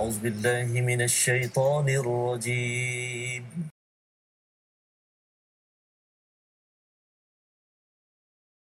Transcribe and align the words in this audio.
أعوذ 0.00 0.20
بالله 0.20 0.80
من 0.80 1.02
الشيطان 1.02 1.88
الرجيم. 1.88 3.44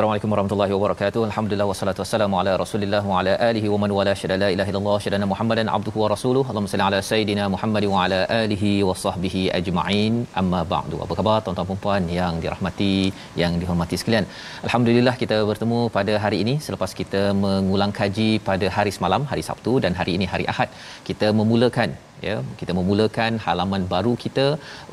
Assalamualaikum 0.00 0.32
warahmatullahi 0.32 0.72
wabarakatuh. 0.74 1.22
Alhamdulillah 1.28 1.66
wassalatu 1.70 2.00
wassalamu 2.02 2.36
ala 2.40 2.52
Rasulillah 2.62 3.00
wa 3.08 3.16
ala 3.20 3.32
alihi 3.48 3.68
wa 3.72 3.78
man 3.82 3.90
wala 3.96 4.12
syada 4.20 4.36
la 4.42 4.48
ilaha 4.54 4.70
illallah 4.72 4.94
syada 5.04 5.26
Muhammadan 5.32 5.68
abduhu 5.74 5.98
wa 6.02 6.08
rasuluh. 6.12 6.44
Allahumma 6.50 6.70
salli 6.72 6.84
ala 6.86 6.98
sayidina 7.10 7.44
Muhammad 7.54 7.84
wa 7.92 7.98
ala 8.04 8.20
alihi 8.38 8.70
wa 8.88 8.94
sahbihi 9.02 9.42
ajma'in. 9.58 10.14
Amma 10.42 10.60
ba'du. 10.72 10.96
Apa 11.04 11.12
khabar 11.20 11.36
tuan-tuan 11.44 11.68
dan 11.72 11.80
puan 11.84 12.02
yang 12.18 12.34
dirahmati, 12.44 12.96
yang 13.42 13.60
dihormati 13.62 13.98
sekalian? 14.02 14.26
Alhamdulillah 14.66 15.14
kita 15.22 15.38
bertemu 15.50 15.80
pada 15.98 16.16
hari 16.24 16.40
ini 16.44 16.54
selepas 16.68 16.96
kita 17.00 17.22
mengulang 17.44 17.92
kaji 18.00 18.30
pada 18.50 18.68
hari 18.76 18.94
semalam, 18.98 19.28
hari 19.32 19.44
Sabtu 19.50 19.74
dan 19.86 19.92
hari 20.02 20.14
ini 20.18 20.28
hari 20.34 20.46
Ahad. 20.54 20.70
Kita 21.10 21.28
memulakan 21.42 21.90
ya 22.28 22.36
kita 22.60 22.72
memulakan 22.78 23.32
halaman 23.46 23.82
baru 23.94 24.12
kita 24.24 24.46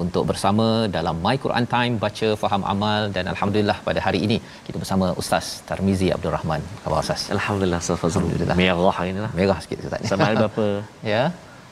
untuk 0.04 0.24
bersama 0.32 0.68
dalam 0.98 1.16
My 1.26 1.36
Quran 1.46 1.68
Time 1.76 1.96
baca 2.06 2.30
faham 2.44 2.64
amal 2.74 3.02
dan 3.18 3.26
alhamdulillah 3.34 3.78
pada 3.88 4.02
hari 4.08 4.22
ini 4.28 4.38
kita 4.68 4.78
bersama 4.84 5.08
Ustaz 5.24 5.48
Tarmizi 5.72 6.10
Abdul 6.18 6.36
Rahman. 6.38 6.62
Khabar 6.84 7.00
Ustaz? 7.06 7.24
Alhamdulillah 7.38 7.82
Ustaz 7.84 8.08
Alhamdulillah. 8.12 8.58
Merah 8.64 8.96
hari 9.00 9.12
ni 9.18 9.22
lah. 9.26 9.32
Merah 9.42 9.60
sikit 9.66 9.86
Ustaz. 9.90 10.02
Sama 10.12 10.30
hari 10.30 10.38
berapa? 10.44 10.68
ya. 11.14 11.24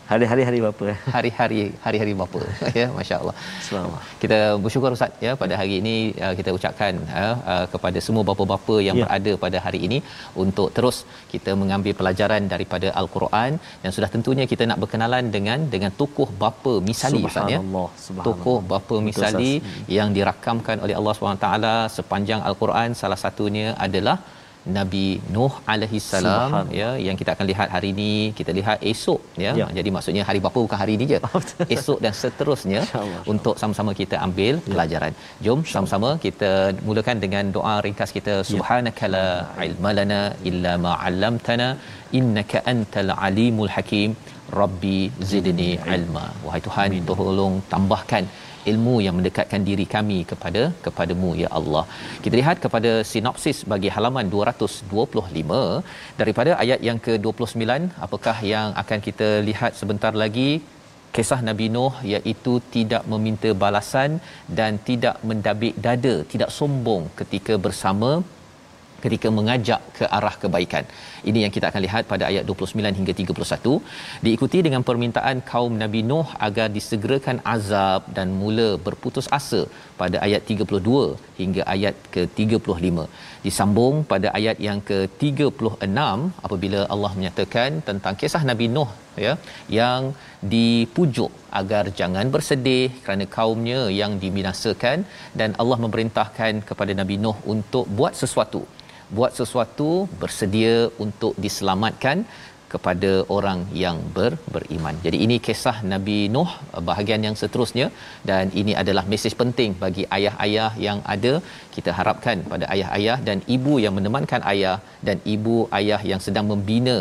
Hari-hari 0.09 0.43
hari 0.47 0.57
berapa 0.63 0.83
eh? 0.93 0.97
Hari-hari 1.13 1.59
hari-hari 1.85 2.11
bapa 2.19 2.41
ya 2.79 2.87
masya-Allah. 2.97 3.33
Selamat. 3.67 4.01
Kita 4.23 4.37
bersyukur 4.63 4.89
Ustaz 4.97 5.23
ya 5.25 5.31
pada 5.41 5.53
hari 5.59 5.73
ini 5.81 5.95
uh, 6.25 6.33
kita 6.39 6.49
ucapkan 6.57 6.93
uh, 7.21 7.35
uh, 7.53 7.65
kepada 7.73 7.99
semua 8.07 8.23
bapa-bapa 8.29 8.75
yang 8.87 8.95
Ya. 8.95 9.05
berada 9.05 9.31
pada 9.43 9.57
hari 9.65 9.79
ini 9.87 9.97
untuk 10.43 10.67
terus 10.75 10.97
kita 11.33 11.51
mengambil 11.61 11.93
pelajaran 12.01 12.43
daripada 12.53 12.87
al-Quran 13.01 13.51
dan 13.83 13.89
sudah 13.95 14.09
tentunya 14.13 14.45
kita 14.51 14.63
nak 14.69 14.79
berkenalan 14.83 15.25
dengan 15.35 15.59
dengan 15.73 15.91
tokoh 16.01 16.29
bapa 16.43 16.73
misali 16.91 17.21
Ustaz 17.31 17.49
ya. 17.55 17.59
Subhanallah. 17.59 18.23
Tokoh 18.29 18.57
bapa 18.73 18.95
Betul, 18.95 19.05
misali 19.09 19.51
Ustaz. 19.57 19.91
yang 19.97 20.11
dirakamkan 20.17 20.77
oleh 20.85 20.95
Allah 21.01 21.15
SWT 21.17 21.49
sepanjang 21.97 22.41
al-Quran 22.51 22.89
salah 23.01 23.19
satunya 23.25 23.67
adalah 23.87 24.17
Nabi 24.77 25.05
Nuh 25.35 25.53
alaihi 25.73 25.99
salam 26.09 26.53
ya 26.79 26.89
yang 27.07 27.17
kita 27.19 27.31
akan 27.35 27.45
lihat 27.51 27.67
hari 27.75 27.89
ini 27.95 28.11
kita 28.39 28.51
lihat 28.59 28.77
esok 28.91 29.21
ya. 29.43 29.51
Ya. 29.61 29.67
jadi 29.77 29.89
maksudnya 29.95 30.23
hari 30.29 30.39
bapa 30.45 30.59
bukan 30.65 30.79
hari 30.83 30.93
ini 30.97 31.05
je. 31.11 31.19
Esok 31.75 31.99
dan 32.05 32.13
seterusnya 32.21 32.79
InsyaAllah. 32.81 33.21
untuk 33.33 33.55
sama-sama 33.61 33.91
kita 34.01 34.15
ambil 34.27 34.53
pelajaran. 34.69 35.13
Jom 35.45 35.59
sama-sama 35.73 36.09
kita 36.25 36.51
mulakan 36.87 37.19
dengan 37.23 37.45
doa 37.57 37.75
ringkas 37.85 38.11
kita. 38.17 38.35
Subhanakala 38.51 39.25
ilmalana 39.67 40.21
illa 40.51 40.73
ma 40.85 40.93
'allamtana 41.01 41.69
innaka 42.19 42.63
antal 42.73 43.11
alimul 43.27 43.71
hakim. 43.75 44.11
Rabbi 44.61 44.99
zidni 45.29 45.71
ilma. 45.97 46.25
Wahai 46.45 46.61
tuhan 46.67 46.91
tolong 47.11 47.55
tambahkan 47.71 48.25
ilmu 48.71 48.95
yang 49.05 49.15
mendekatkan 49.19 49.61
diri 49.69 49.85
kami 49.95 50.19
kepada 50.31 50.61
kepadamu 50.85 51.31
ya 51.43 51.49
Allah. 51.59 51.83
Kita 52.23 52.35
lihat 52.41 52.59
kepada 52.65 52.91
sinopsis 53.11 53.59
bagi 53.73 53.91
halaman 53.95 54.27
225 54.35 55.59
daripada 56.21 56.53
ayat 56.63 56.79
yang 56.89 57.01
ke-29 57.07 57.65
apakah 58.07 58.37
yang 58.53 58.69
akan 58.83 58.99
kita 59.07 59.29
lihat 59.49 59.73
sebentar 59.81 60.13
lagi 60.23 60.49
kisah 61.15 61.41
Nabi 61.49 61.67
Nuh 61.75 61.93
iaitu 62.13 62.53
tidak 62.75 63.03
meminta 63.11 63.49
balasan 63.63 64.11
dan 64.57 64.71
tidak 64.87 65.15
mendabik 65.29 65.75
dada, 65.85 66.15
tidak 66.31 66.49
sombong 66.57 67.03
ketika 67.19 67.53
bersama 67.65 68.09
ketika 69.05 69.29
mengajak 69.37 69.81
ke 69.97 70.05
arah 70.17 70.35
kebaikan. 70.43 70.85
Ini 71.29 71.39
yang 71.43 71.53
kita 71.55 71.67
akan 71.69 71.81
lihat 71.87 72.03
pada 72.11 72.23
ayat 72.31 72.43
29 72.49 72.99
hingga 72.99 73.13
31 73.21 73.73
diikuti 74.25 74.59
dengan 74.67 74.81
permintaan 74.89 75.37
kaum 75.51 75.73
Nabi 75.83 76.01
Nuh 76.09 76.27
agar 76.47 76.67
disegerakan 76.77 77.39
azab 77.55 78.01
dan 78.17 78.27
mula 78.41 78.67
berputus 78.87 79.29
asa 79.39 79.61
pada 80.01 80.17
ayat 80.25 80.41
32 80.55 80.97
hingga 81.41 81.63
ayat 81.75 81.95
ke-35. 82.15 83.07
Disambung 83.45 83.95
pada 84.11 84.27
ayat 84.39 84.59
yang 84.67 84.79
ke-36 84.89 85.89
apabila 86.45 86.81
Allah 86.93 87.11
menyatakan 87.17 87.71
tentang 87.89 88.15
kisah 88.21 88.43
Nabi 88.51 88.67
Nuh 88.75 88.91
ya 89.25 89.33
yang 89.79 90.01
dipujuk 90.53 91.31
agar 91.59 91.83
jangan 91.99 92.25
bersedih 92.35 92.87
kerana 93.03 93.25
kaumnya 93.37 93.81
yang 93.99 94.13
dibinasakan 94.23 94.97
dan 95.39 95.51
Allah 95.61 95.77
memerintahkan 95.85 96.53
kepada 96.69 96.93
Nabi 97.01 97.17
Nuh 97.25 97.37
untuk 97.53 97.87
buat 97.99 98.15
sesuatu 98.23 98.63
buat 99.17 99.31
sesuatu 99.39 99.89
bersedia 100.21 100.75
untuk 101.05 101.33
diselamatkan 101.45 102.25
kepada 102.73 103.11
orang 103.35 103.59
yang 103.83 103.97
ber, 104.15 104.31
beriman. 104.53 104.95
Jadi 105.05 105.17
ini 105.25 105.35
kisah 105.47 105.77
Nabi 105.91 106.17
Nuh 106.35 106.49
bahagian 106.89 107.21
yang 107.27 107.35
seterusnya 107.41 107.87
dan 108.29 108.51
ini 108.61 108.73
adalah 108.81 109.03
mesej 109.11 109.33
penting 109.41 109.71
bagi 109.83 110.03
ayah-ayah 110.17 110.71
yang 110.87 110.99
ada. 111.15 111.33
Kita 111.75 111.93
harapkan 111.99 112.43
pada 112.53 112.65
ayah-ayah 112.75 113.17
dan 113.27 113.39
ibu 113.55 113.75
yang 113.85 113.95
menemankan 113.99 114.43
ayah 114.53 114.77
dan 115.07 115.19
ibu 115.35 115.57
ayah 115.79 116.01
yang 116.11 116.21
sedang 116.27 116.47
membina 116.51 116.97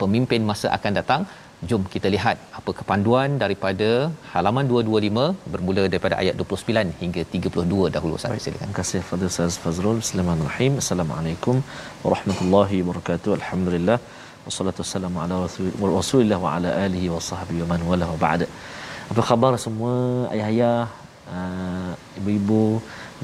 pemimpin 0.00 0.42
masa 0.50 0.68
akan 0.78 0.94
datang 1.00 1.22
Jom 1.68 1.82
kita 1.94 2.08
lihat 2.12 2.36
apa 2.58 2.70
kepanduan 2.78 3.30
daripada 3.40 3.88
halaman 4.32 4.64
225 4.68 5.50
bermula 5.52 5.82
daripada 5.92 6.14
ayat 6.22 6.34
29 6.42 6.94
hingga 7.00 7.22
32 7.34 7.90
dahulu 7.96 8.12
Ustaz 8.18 8.46
silakan. 8.46 8.64
Terima 8.64 8.76
kasih 8.78 9.00
Fadil 9.08 9.28
Ustaz 9.32 9.58
Fazrul. 9.64 9.98
Bismillahirrahmanirrahim. 10.02 10.72
Assalamualaikum 10.82 11.56
warahmatullahi 12.04 12.78
wabarakatuh. 12.86 13.30
Alhamdulillah. 13.40 13.98
Wassalatu 14.46 14.80
wassalamu 14.84 15.20
ala 15.24 15.34
rasul- 15.44 15.76
Rasulillah 15.98 16.38
wa 16.46 16.54
ala 16.56 16.70
alihi 16.86 17.12
wa 17.14 17.20
sahbihi 17.28 17.60
wa 17.64 17.68
man 17.72 17.82
wala 17.90 18.08
wa 18.12 18.18
ba'da. 18.24 18.48
Apa 19.12 19.22
khabar 19.30 19.52
semua 19.66 19.94
ayah-ayah, 20.32 20.78
uh, 21.36 21.92
ibu-ibu, 22.20 22.64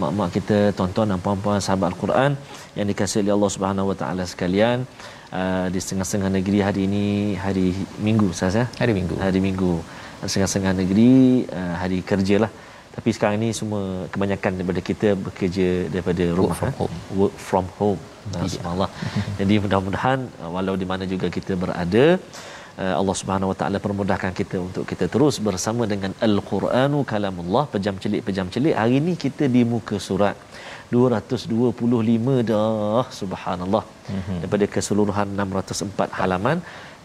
mak-mak 0.03 0.31
kita, 0.37 0.59
tuan-tuan 0.77 1.09
dan 1.13 1.21
puan-puan 1.25 1.59
sahabat 1.67 1.89
Al-Quran 1.93 2.33
yang 2.79 2.87
dikasihi 2.93 3.23
oleh 3.25 3.35
Allah 3.39 3.53
Subhanahu 3.57 3.91
wa 3.93 3.97
taala 4.03 4.25
sekalian. 4.35 4.85
Uh, 5.27 5.67
di 5.75 5.83
setengah-setengah 5.83 6.31
negeri 6.39 6.59
hari 6.63 6.81
ini 6.87 7.35
hari 7.45 7.75
Minggu 7.99 8.31
saja. 8.31 8.63
Hari 8.79 8.93
Minggu. 8.95 9.19
Hari 9.19 9.41
Minggu. 9.43 9.73
Setengah-setengah 10.23 10.75
negeri 10.87 11.43
uh, 11.51 11.75
hari 11.83 11.99
kerja 12.11 12.47
lah. 12.47 12.51
Tapi 12.95 13.11
sekarang 13.11 13.43
ini 13.43 13.51
semua 13.51 14.07
kebanyakan 14.15 14.63
daripada 14.63 14.81
kita 14.91 15.19
bekerja 15.19 15.91
daripada 15.95 16.25
rumah 16.31 16.55
from 16.55 16.71
eh. 16.71 16.77
home. 16.79 16.97
Work 17.19 17.35
from 17.49 17.67
home. 17.79 18.01
Nah, 18.31 18.47
subhanallah. 18.47 18.91
Jadi 19.41 19.55
mudah-mudahan 19.67 20.19
uh, 20.39 20.51
walau 20.55 20.79
di 20.79 20.87
mana 20.87 21.11
juga 21.11 21.27
kita 21.39 21.59
berada 21.59 22.07
Allah 22.77 23.17
Subhanahu 23.17 23.51
Wa 23.53 23.57
Taala 23.61 23.79
permudahkan 23.81 24.33
kita 24.37 24.57
untuk 24.61 24.85
kita 24.85 25.09
terus 25.09 25.41
bersama 25.41 25.89
dengan 25.93 26.13
Al-Quranu 26.27 26.99
kalamullah 27.13 27.65
pejam 27.75 27.97
celik 28.03 28.21
pejam 28.29 28.53
celik. 28.53 28.77
Hari 28.77 29.01
ini 29.01 29.13
kita 29.17 29.49
di 29.49 29.65
muka 29.65 29.97
surat 29.97 30.37
225 30.95 32.49
dah. 32.51 33.05
Subhanallah. 33.21 33.85
Mm-hmm. 33.87 34.39
Daripada 34.43 34.67
keseluruhan 34.75 35.29
604 35.39 36.19
halaman 36.21 36.59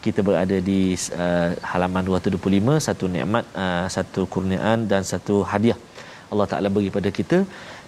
kita 0.06 0.19
berada 0.28 0.57
di 0.69 0.80
uh, 1.24 1.50
halaman 1.72 2.04
225 2.10 2.88
satu 2.88 3.06
nikmat 3.16 3.45
uh, 3.63 3.86
satu 3.95 4.22
kurniaan 4.33 4.89
dan 4.92 5.06
satu 5.13 5.36
hadiah. 5.51 5.80
Allah 6.31 6.48
Taala 6.51 6.68
beri 6.75 6.89
pada 6.98 7.10
kita 7.19 7.38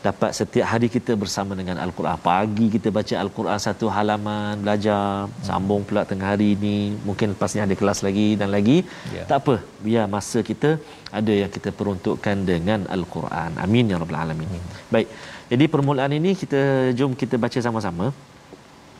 dapat 0.07 0.31
setiap 0.39 0.65
hari 0.71 0.87
kita 0.95 1.11
bersama 1.21 1.55
dengan 1.59 1.77
al-Quran. 1.83 2.17
Pagi 2.27 2.65
kita 2.75 2.89
baca 2.97 3.15
al-Quran 3.23 3.59
satu 3.65 3.85
halaman 3.95 4.59
belajar 4.63 5.03
sambung 5.47 5.83
pula 5.89 6.01
tengah 6.09 6.27
hari 6.33 6.47
ini 6.55 6.75
mungkin 7.07 7.27
lepas 7.33 7.55
ni 7.55 7.61
ada 7.65 7.75
kelas 7.81 7.99
lagi 8.07 8.27
dan 8.41 8.51
lagi. 8.55 8.77
Ya. 9.15 9.23
tak 9.29 9.37
apa 9.43 9.55
biar 9.85 10.05
masa 10.15 10.41
kita 10.49 10.71
ada 11.19 11.33
yang 11.41 11.51
kita 11.55 11.71
peruntukkan 11.79 12.37
dengan 12.51 12.83
al-Quran. 12.97 13.51
Amin 13.65 13.93
ya 13.93 13.99
rabbal 14.03 14.19
alamin. 14.25 14.51
Baik 14.95 15.07
jadi 15.51 15.65
permulaan 15.73 16.11
ini 16.19 16.31
kita 16.41 16.91
jom 16.99 17.11
kita 17.21 17.35
baca 17.35 17.59
sama-sama 17.59 18.05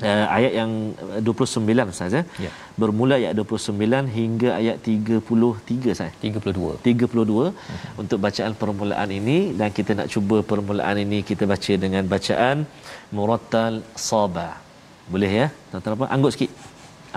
uh, 0.01 0.25
ayat 0.37 0.53
yang 0.59 0.71
uh, 0.97 1.19
29 1.21 1.93
Ustaz 1.93 2.15
ya. 2.17 2.23
Ya. 2.45 2.51
Bermula 2.81 3.15
ayat 3.21 3.33
29 3.39 4.09
hingga 4.17 4.49
ayat 4.59 4.77
33 4.81 5.99
saya. 5.99 6.11
32 6.23 6.81
32 6.87 8.01
untuk 8.01 8.17
bacaan 8.25 8.53
permulaan 8.61 9.09
ini 9.19 9.37
dan 9.59 9.69
kita 9.77 9.91
nak 9.99 10.09
cuba 10.13 10.37
permulaan 10.51 10.97
ini 11.05 11.19
kita 11.29 11.45
baca 11.53 11.73
dengan 11.85 12.03
bacaan 12.13 12.67
murattal 13.15 13.73
saba. 14.09 14.49
Boleh 15.13 15.31
ya? 15.39 15.47
Tuan-tuan 15.71 15.95
apa? 15.99 16.05
Anggut 16.15 16.31
sikit. 16.35 16.51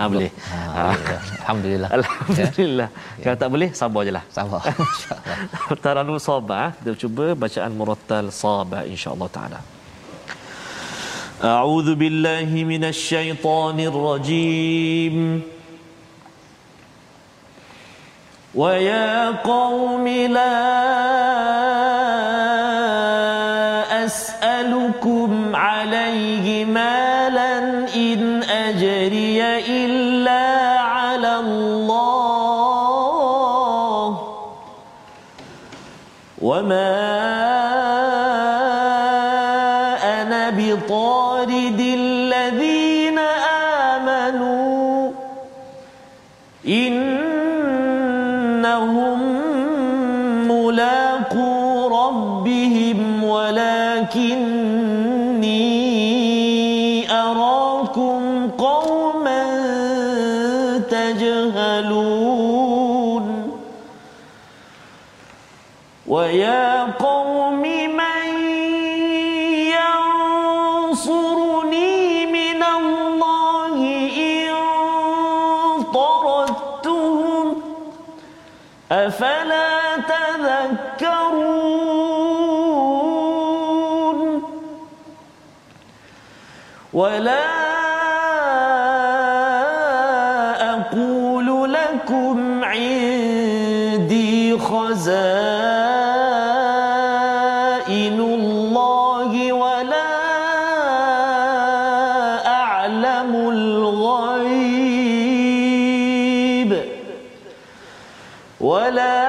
Ah 0.00 0.06
boleh. 0.12 0.30
ha, 0.50 0.56
Ah. 0.72 0.94
ya. 1.12 1.18
alhamdulillah 1.40 1.88
Alhamdulillah. 1.98 2.88
Kalau 3.24 3.36
tak 3.42 3.48
boleh 3.54 3.68
sabar 3.80 4.00
je 4.08 4.12
lah. 4.16 4.24
sabar 4.38 4.60
insyaallah 4.64 5.76
Taranum 5.84 6.16
Saba 6.28 6.60
kita 6.78 6.92
cuba 7.02 7.26
bacaan 7.42 7.72
murattal 7.80 8.26
Saba 8.42 8.78
insyaallah 8.94 9.30
taala. 9.38 9.60
أعوذ 11.42 11.88
بالله 11.98 12.50
من 12.72 12.82
الشيطان 12.94 13.76
الرجيم 13.90 15.16
ويا 18.54 19.10
قوم 19.42 20.06
لا 20.38 20.54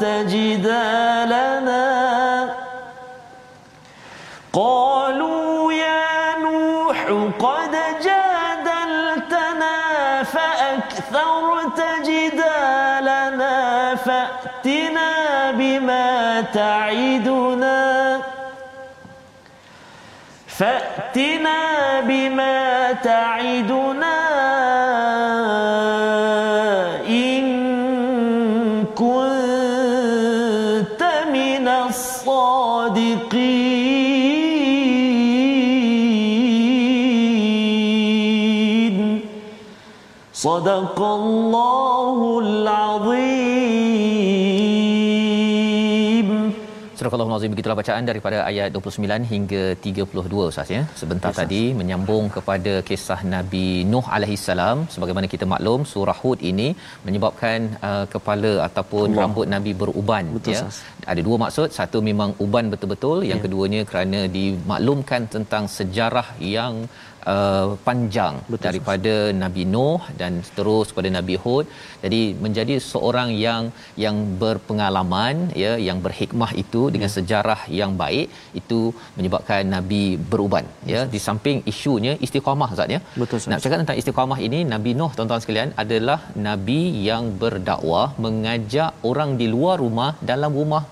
فأكثرت 0.00 0.26
جدالنا 0.28 1.84
قالوا 4.52 5.72
يا 5.72 6.38
نوح 6.38 7.04
قد 7.38 7.76
جادلتنا 8.04 9.76
فأكثرت 10.22 11.80
جدالنا 12.04 13.94
فأتنا 13.94 15.10
بما 15.50 16.40
تعدنا. 16.40 18.20
فأتنا 20.46 22.00
بما 22.00 22.92
تعدنا 22.92 24.19
صدق 40.47 40.97
الله 41.19 42.17
العظيم 45.25 46.29
Surah 46.99 47.11
Al-Azim 47.23 47.51
begitulah 47.53 47.75
bacaan 47.79 48.03
daripada 48.09 48.37
ayat 48.49 48.67
29 48.75 49.25
hingga 49.31 49.63
32 49.85 50.45
Ustaz 50.51 50.69
ya. 50.75 50.81
Sebentar 51.01 51.31
tadi 51.39 51.61
menyambung 51.79 52.25
kepada 52.35 52.73
kisah 52.89 53.19
Nabi 53.33 53.65
Nuh 53.91 54.05
alaihi 54.15 54.37
salam 54.45 54.77
sebagaimana 54.93 55.27
kita 55.33 55.45
maklum 55.53 55.81
surah 55.91 56.17
Hud 56.21 56.39
ini 56.51 56.67
menyebabkan 57.07 57.59
uh, 57.89 58.05
kepala 58.13 58.53
ataupun 58.67 59.07
Allah. 59.11 59.21
rambut 59.21 59.47
Nabi 59.55 59.71
beruban 59.81 60.25
Betul, 60.37 60.55
ya. 60.55 60.61
Ustaz. 60.63 60.77
Ada 61.13 61.21
dua 61.27 61.37
maksud, 61.43 61.67
satu 61.79 61.97
memang 62.09 62.29
uban 62.45 62.65
betul-betul, 62.73 63.17
yang 63.31 63.39
Ya. 63.41 63.45
keduanya 63.45 63.81
kerana 63.89 64.19
dimaklumkan 64.37 65.21
tentang 65.35 65.63
sejarah 65.77 66.27
yang 66.57 66.73
uh, 67.32 67.68
panjang 67.86 68.34
Betul, 68.52 68.64
daripada 68.66 69.14
Nabi 69.42 69.64
Nuh 69.74 70.02
dan 70.20 70.32
terus 70.56 70.88
kepada 70.92 71.10
Nabi 71.18 71.36
Hud. 71.42 71.66
Jadi 72.04 72.20
menjadi 72.44 72.74
seorang 72.90 73.30
yang 73.46 73.62
yang 74.04 74.16
berpengalaman 74.42 75.36
ya 75.62 75.72
yang 75.88 75.98
berhikmah 76.06 76.50
itu 76.62 76.82
dengan 76.94 77.10
sejarah 77.16 77.60
yang 77.80 77.94
baik 78.02 78.26
itu 78.60 78.80
menyebabkan 79.18 79.62
Nabi 79.76 80.04
beruban 80.32 80.66
ya 80.92 81.02
di 81.14 81.20
samping 81.26 81.58
isunya 81.72 82.14
istiqamah 82.26 82.70
Ustaz 82.76 82.96
ya. 82.96 83.00
Betul, 83.22 83.36
Ustaz. 83.40 83.50
Nak 83.52 83.62
cakap 83.64 83.78
tentang 83.82 84.00
istiqamah 84.02 84.40
ini 84.48 84.60
Nabi 84.74 84.92
Nuh 85.00 85.10
tuan-tuan 85.16 85.42
sekalian 85.44 85.72
adalah 85.84 86.18
nabi 86.48 86.80
yang 87.08 87.24
berdakwah 87.42 88.06
mengajak 88.24 88.90
orang 89.10 89.30
di 89.40 89.46
luar 89.54 89.76
rumah 89.84 90.10
dalam 90.30 90.52
rumah 90.60 90.82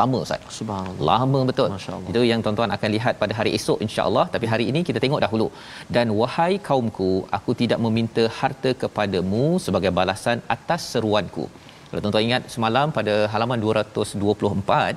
lama 0.00 0.18
Ustaz. 0.24 0.42
Subhanallah. 0.58 1.06
Lama 1.10 1.40
betul. 1.50 1.68
Itu 2.10 2.22
yang 2.30 2.40
tuan-tuan 2.44 2.72
akan 2.76 2.90
lihat 2.96 3.14
pada 3.22 3.34
hari 3.38 3.50
esok 3.58 3.78
insya-Allah. 3.86 4.24
Tapi 4.34 4.46
hari 4.52 4.64
ini 4.70 4.82
kita 4.88 4.98
tengok 5.04 5.22
dahulu. 5.26 5.48
Dan 5.96 6.06
wahai 6.20 6.52
kaumku, 6.68 7.10
aku 7.38 7.52
tidak 7.62 7.80
meminta 7.86 8.24
harta 8.38 8.72
kepadamu 8.82 9.46
sebagai 9.66 9.92
balasan 10.00 10.40
atas 10.56 10.82
seruanku. 10.94 11.46
Kalau 11.88 12.00
tuan-tuan 12.02 12.26
ingat 12.28 12.44
semalam 12.54 12.88
pada 12.98 13.14
halaman 13.32 13.58
224, 13.64 14.96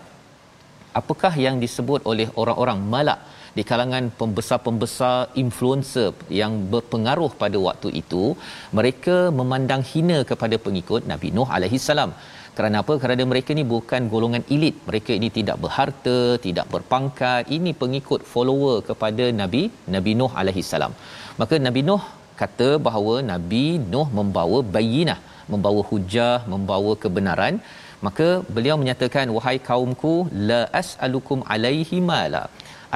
apakah 1.00 1.34
yang 1.46 1.58
disebut 1.64 2.02
oleh 2.12 2.28
orang-orang 2.42 2.80
malak 2.94 3.20
di 3.58 3.64
kalangan 3.70 4.06
pembesar-pembesar 4.20 5.16
influencer 5.44 6.10
yang 6.40 6.54
berpengaruh 6.74 7.32
pada 7.44 7.58
waktu 7.68 7.90
itu 8.02 8.24
mereka 8.80 9.18
memandang 9.40 9.84
hina 9.92 10.20
kepada 10.32 10.56
pengikut 10.66 11.02
Nabi 11.12 11.30
Nuh 11.38 11.50
alaihi 11.58 11.80
salam 11.88 12.12
kerana 12.58 12.78
apa? 12.84 12.94
Kerana 13.04 13.24
mereka 13.32 13.52
ni 13.60 13.64
bukan 13.74 14.02
golongan 14.14 14.44
elit. 14.56 14.76
Mereka 14.90 15.12
ini 15.20 15.30
tidak 15.38 15.58
berharta 15.64 16.18
tidak 16.46 16.68
berpangkat. 16.74 17.44
Ini 17.58 17.72
pengikut 17.82 18.22
follower 18.32 18.76
kepada 18.90 19.26
Nabi 19.42 19.64
Nabi 19.96 20.14
Nuh 20.22 20.32
alaihi 20.42 20.64
salam. 20.72 20.94
Maka 21.42 21.58
Nabi 21.68 21.84
Nuh 21.90 22.04
kata 22.42 22.70
bahawa 22.88 23.16
Nabi 23.32 23.66
Nuh 23.94 24.08
membawa 24.20 24.60
bayinah 24.78 25.20
membawa 25.52 25.84
hujah 25.92 26.38
membawa 26.54 26.94
kebenaran. 27.04 27.58
Maka 28.06 28.28
beliau 28.56 28.76
menyatakan 28.82 29.28
wahai 29.36 29.58
kaumku 29.70 30.16
la 30.50 30.62
as'alukum 30.82 31.40
alaihi 31.54 32.00
mala. 32.10 32.44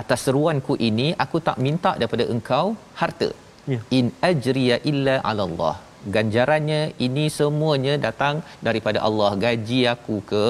Atas 0.02 0.20
seruanku 0.26 0.74
ini 0.90 1.08
aku 1.24 1.38
tak 1.48 1.58
minta 1.68 1.94
daripada 2.02 2.26
engkau 2.36 2.66
harta. 3.02 3.30
Ya. 3.72 3.80
in 3.98 4.06
ajriya 4.30 4.76
illa 4.92 5.16
'ala 5.28 5.44
Allah 5.50 5.74
ganjarannya 6.16 6.82
ini 7.06 7.26
semuanya 7.38 7.96
datang 8.08 8.36
daripada 8.68 9.00
Allah. 9.08 9.32
Gaji 9.46 9.82
aku 9.96 10.16
ke 10.32 10.46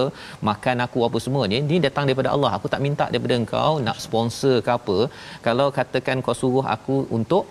makan 0.50 0.84
aku 0.86 1.00
apa 1.08 1.20
semua 1.26 1.46
ni 1.52 1.60
ni 1.72 1.80
datang 1.88 2.06
daripada 2.10 2.32
Allah. 2.36 2.52
Aku 2.58 2.68
tak 2.74 2.84
minta 2.88 3.08
daripada 3.14 3.38
engkau 3.42 3.72
nak 3.88 3.98
sponsor 4.06 4.56
ke 4.68 4.72
apa. 4.80 5.00
Kalau 5.48 5.68
katakan 5.80 6.24
kau 6.28 6.38
suruh 6.42 6.68
aku 6.76 6.98
untuk 7.18 7.46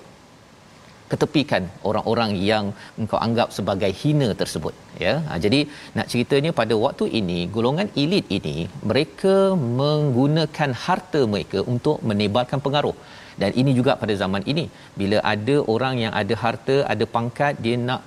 ketepikan 1.13 1.63
orang-orang 1.89 2.33
yang 2.51 2.65
engkau 3.03 3.19
anggap 3.27 3.49
sebagai 3.57 3.91
hina 4.01 4.29
tersebut 4.41 4.75
ya. 5.05 5.15
Ha, 5.29 5.39
jadi 5.45 5.61
nak 5.97 6.09
ceritanya 6.13 6.51
pada 6.61 6.75
waktu 6.85 7.07
ini 7.21 7.39
golongan 7.55 7.89
elit 8.03 8.27
ini 8.39 8.57
mereka 8.91 9.35
menggunakan 9.81 10.73
harta 10.85 11.23
mereka 11.35 11.61
untuk 11.75 11.99
menebalkan 12.11 12.63
pengaruh 12.67 12.97
dan 13.43 13.51
ini 13.63 13.73
juga 13.79 13.93
pada 14.03 14.15
zaman 14.23 14.45
ini 14.53 14.65
bila 15.01 15.19
ada 15.35 15.57
orang 15.75 15.97
yang 16.05 16.15
ada 16.23 16.37
harta 16.45 16.77
ada 16.95 17.07
pangkat 17.17 17.55
dia 17.67 17.77
nak 17.89 18.03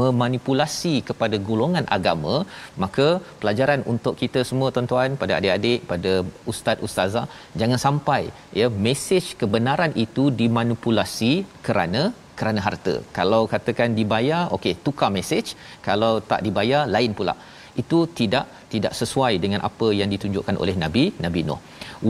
memanipulasi 0.00 0.94
kepada 1.08 1.36
golongan 1.48 1.86
agama 1.96 2.34
maka 2.82 3.06
pelajaran 3.40 3.80
untuk 3.92 4.14
kita 4.22 4.40
semua 4.50 4.68
tuan-tuan 4.74 5.18
pada 5.22 5.32
adik-adik 5.38 5.80
pada 5.92 6.12
ustaz 6.52 6.84
ustazah 6.86 7.26
jangan 7.60 7.80
sampai 7.86 8.22
ya 8.60 8.68
mesej 8.86 9.26
kebenaran 9.40 9.94
itu 10.06 10.24
dimanipulasi 10.42 11.32
kerana 11.68 12.02
kerana 12.40 12.60
harta. 12.66 12.94
Kalau 13.18 13.40
katakan 13.54 13.90
dibayar 13.98 14.42
okey 14.56 14.74
tukar 14.84 15.10
mesej. 15.16 15.46
Kalau 15.88 16.12
tak 16.30 16.40
dibayar 16.46 16.82
lain 16.94 17.12
pula 17.18 17.34
itu 17.80 17.98
tidak 18.18 18.44
tidak 18.72 18.92
sesuai 19.00 19.32
dengan 19.44 19.60
apa 19.68 19.86
yang 20.00 20.08
ditunjukkan 20.14 20.56
oleh 20.62 20.74
nabi 20.84 21.04
nabi 21.24 21.42
nuh. 21.50 21.60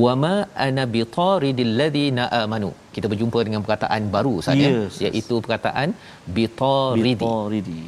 Wama 0.02 0.34
ana 0.66 0.84
bitaridil 0.94 1.72
ladina 1.80 2.24
amanu. 2.42 2.70
Kita 2.94 3.06
berjumpa 3.12 3.40
dengan 3.46 3.60
perkataan 3.64 4.02
baru 4.14 4.34
saja 4.46 4.68
Yes, 4.68 4.92
yes. 5.02 5.02
iaitu 5.06 5.36
perkataan 5.46 5.88
bitaridi. 6.36 7.12
Bitaridi. 7.12 7.82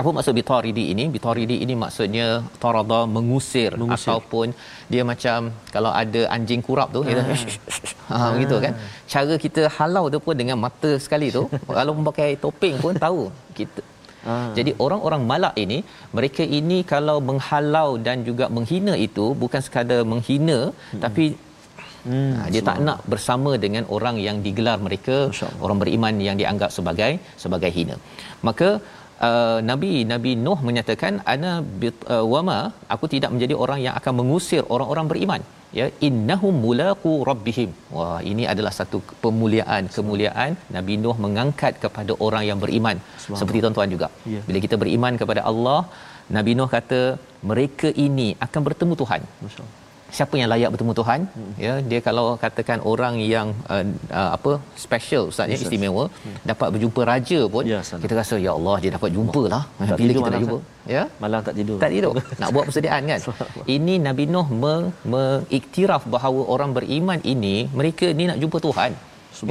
apa 0.00 0.08
maksud 0.16 0.34
bitaridi 0.38 0.84
ini? 0.92 1.04
Bitaridi 1.14 1.56
ini 1.64 1.74
maksudnya 1.82 2.26
tarada 2.62 3.00
mengusir, 3.14 3.70
Mengusir. 3.76 4.08
ataupun 4.08 4.46
dia 4.92 5.02
macam 5.10 5.52
kalau 5.74 5.92
ada 6.02 6.22
anjing 6.36 6.62
kurap 6.68 6.88
tu 6.96 7.00
kita 7.08 7.22
ha 8.10 8.16
begitu 8.34 8.56
kan. 8.64 8.72
Cara 9.12 9.34
kita 9.44 9.62
halau 9.76 10.04
tu 10.14 10.18
pun 10.26 10.34
dengan 10.42 10.56
mata 10.64 10.92
sekali 11.06 11.28
tu 11.36 11.42
kalau 11.78 11.92
pakai 12.10 12.30
topeng 12.44 12.76
pun 12.84 12.96
tahu 13.06 13.22
kita 13.58 13.80
Ah. 14.30 14.34
jadi 14.58 14.72
orang-orang 14.84 15.22
malak 15.30 15.54
ini 15.64 15.78
mereka 16.16 16.42
ini 16.58 16.78
kalau 16.92 17.16
menghalau 17.30 17.88
dan 18.06 18.18
juga 18.28 18.46
menghina 18.56 18.94
itu 19.06 19.26
bukan 19.42 19.62
sekadar 19.68 20.02
menghina 20.14 20.60
hmm. 20.72 21.02
tapi 21.06 21.26
Hmm, 22.10 22.30
Ha, 22.36 22.46
dia 22.52 22.62
tak 22.68 22.78
nak 22.86 22.98
bersama 23.12 23.50
dengan 23.64 23.84
orang 23.96 24.16
yang 24.24 24.36
digelar 24.46 24.78
mereka 24.86 25.16
orang 25.64 25.78
beriman 25.82 26.14
yang 26.26 26.36
dianggap 26.40 26.70
sebagai 26.76 27.12
sebagai 27.42 27.70
hina. 27.76 27.96
Maka 28.48 28.68
uh, 29.28 29.58
Nabi 29.70 29.92
Nabi 30.12 30.32
Nuh 30.44 30.58
menyatakan 30.68 31.22
ana 31.34 31.52
bit- 31.82 32.06
uh, 32.14 32.26
wama 32.32 32.58
aku 32.94 33.06
tidak 33.14 33.30
menjadi 33.34 33.54
orang 33.64 33.80
yang 33.86 33.94
akan 34.00 34.14
mengusir 34.20 34.62
orang-orang 34.76 35.06
beriman 35.12 35.42
ya 35.78 35.86
innahum 36.08 36.54
mulaqu 36.66 37.12
rabbihim. 37.30 37.70
Wah 37.96 38.20
ini 38.32 38.46
adalah 38.52 38.72
satu 38.78 39.00
pemuliaan 39.24 39.84
kemuliaan 39.96 40.54
Nabi 40.76 40.96
Nuh 41.04 41.16
mengangkat 41.26 41.74
kepada 41.84 42.14
orang 42.26 42.46
yang 42.50 42.58
beriman 42.64 42.98
seperti 43.40 43.60
tuan-tuan 43.64 43.92
juga. 43.96 44.10
Ya. 44.34 44.42
Bila 44.48 44.60
kita 44.66 44.78
beriman 44.84 45.20
kepada 45.22 45.42
Allah 45.52 45.80
Nabi 46.38 46.54
Nuh 46.58 46.70
kata 46.78 47.00
mereka 47.52 47.90
ini 48.06 48.28
akan 48.48 48.60
bertemu 48.68 48.94
Tuhan 49.04 49.22
Masya-Allah. 49.44 49.81
Siapa 50.16 50.34
yang 50.40 50.48
layak 50.52 50.70
bertemu 50.72 50.92
Tuhan? 51.00 51.20
Hmm. 51.36 51.52
ya 51.64 51.74
dia 51.90 52.00
kalau 52.06 52.24
katakan 52.42 52.78
orang 52.90 53.14
yang 53.34 53.48
uh, 53.74 53.84
uh, 54.20 54.30
apa 54.36 54.52
special 54.84 55.22
ustaz 55.32 55.46
ya 55.48 55.56
Yes, 55.56 55.64
istimewa 55.66 56.04
hmm. 56.24 56.36
dapat 56.50 56.68
berjumpa 56.74 57.00
raja 57.12 57.40
pun 57.54 57.64
Ya, 57.72 57.80
salam. 57.88 58.02
kita 58.04 58.14
rasa 58.20 58.34
ya 58.46 58.52
Allah 58.58 58.76
dia 58.82 58.90
dapat 58.96 59.10
jumpalah 59.16 59.62
Tak 59.90 59.96
bila 60.00 60.12
kita 60.18 60.30
nak 60.34 60.42
jumpa 60.44 60.58
ya? 60.96 61.02
Malam 61.24 61.40
tak 61.48 61.54
tidur. 61.58 61.78
tak 61.84 61.90
tidur. 61.94 62.12
Nak 62.42 62.48
buat 62.54 62.64
persediaan 62.68 63.02
kan? 63.10 63.20
Ini 63.76 63.94
Nabi 64.06 64.24
Nuh 64.34 64.46
me- 64.62 64.90
mengiktiraf 65.14 66.02
bahawa 66.14 66.42
orang 66.54 66.70
beriman 66.78 67.18
ini 67.34 67.56
mereka 67.80 68.06
ni 68.18 68.26
nak 68.30 68.38
jumpa 68.42 68.58
Tuhan. 68.68 68.92